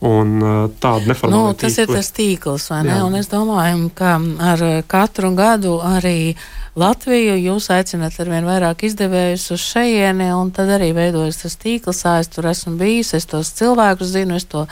Un 0.06 0.36
tāda 0.82 1.10
neformāla 1.10 1.50
nu, 1.50 1.54
tas 1.58 1.74
tīkli. 1.74 1.86
ir 1.86 1.98
tas 1.98 2.12
tīkls, 2.14 2.68
vai 2.70 2.82
ne? 2.86 2.94
Jā. 2.94 3.06
Un 3.08 3.18
es 3.18 3.30
domāju, 3.32 3.90
ka 3.98 4.20
ar 4.52 4.64
katru 4.92 5.32
gadu 5.38 5.80
arī 5.82 6.36
Latviju 6.76 7.38
jūs 7.40 7.70
aicināt 7.72 8.18
ar 8.20 8.28
vien 8.28 8.48
vairāk 8.48 8.84
izdevējus 8.84 9.46
uz 9.56 9.62
šejieni, 9.64 10.28
un 10.36 10.50
tad 10.56 10.74
arī 10.76 10.90
veidojas 10.98 11.40
tas 11.46 11.56
tīkls, 11.62 12.04
es 12.20 12.32
tur 12.34 12.50
esmu 12.52 12.76
bijis, 12.82 13.14
es 13.16 13.30
tos 13.32 13.54
cilvēkus 13.56 14.12
zinu, 14.12 14.36
es 14.36 14.48
to 14.52 14.66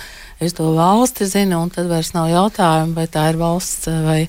es 0.46 0.54
to 0.54 0.72
valsti 0.76 1.26
zinu, 1.26 1.62
un 1.64 1.70
tad 1.72 1.88
vairs 1.88 2.12
nav 2.16 2.28
jautājumu, 2.32 2.96
vai 2.98 3.06
tā 3.12 3.26
ir 3.32 3.38
valsts 3.40 3.88
vai, 4.04 4.20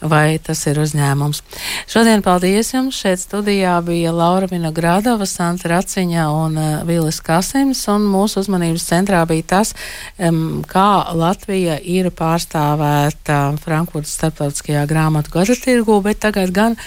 vai 0.00 0.38
tas 0.42 0.62
ir 0.70 0.78
uzņēmums. 0.82 1.42
Šodien 1.90 2.22
paldies 2.26 2.72
jums! 2.74 2.98
Šeit 3.00 3.20
studijā 3.22 3.74
bija 3.86 4.12
Laura 4.14 4.48
Vinogradova, 4.50 5.26
Santa 5.28 5.70
Raciņa 5.72 6.28
un 6.32 6.60
uh, 6.60 6.68
Vilis 6.88 7.20
Kasims, 7.24 7.82
un 7.92 8.06
mūsu 8.10 8.44
uzmanības 8.44 8.86
centrā 8.86 9.24
bija 9.28 9.48
tas, 9.56 9.74
um, 10.18 10.62
kā 10.68 10.88
Latvija 11.16 11.80
ir 11.82 12.12
pārstāvēta 12.14 13.40
Frankfurtas 13.64 14.16
starptautiskajā 14.20 14.86
grāmatu 14.90 15.34
gada 15.34 15.58
tirgu, 15.66 16.00
bet 16.04 16.22
tagad 16.24 16.54
gan 16.54 16.80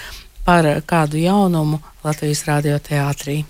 par 0.49 0.65
kādu 0.89 1.19
jaunumu 1.21 1.77
Latvijas 2.01 2.41
radioteātrī. 2.47 3.43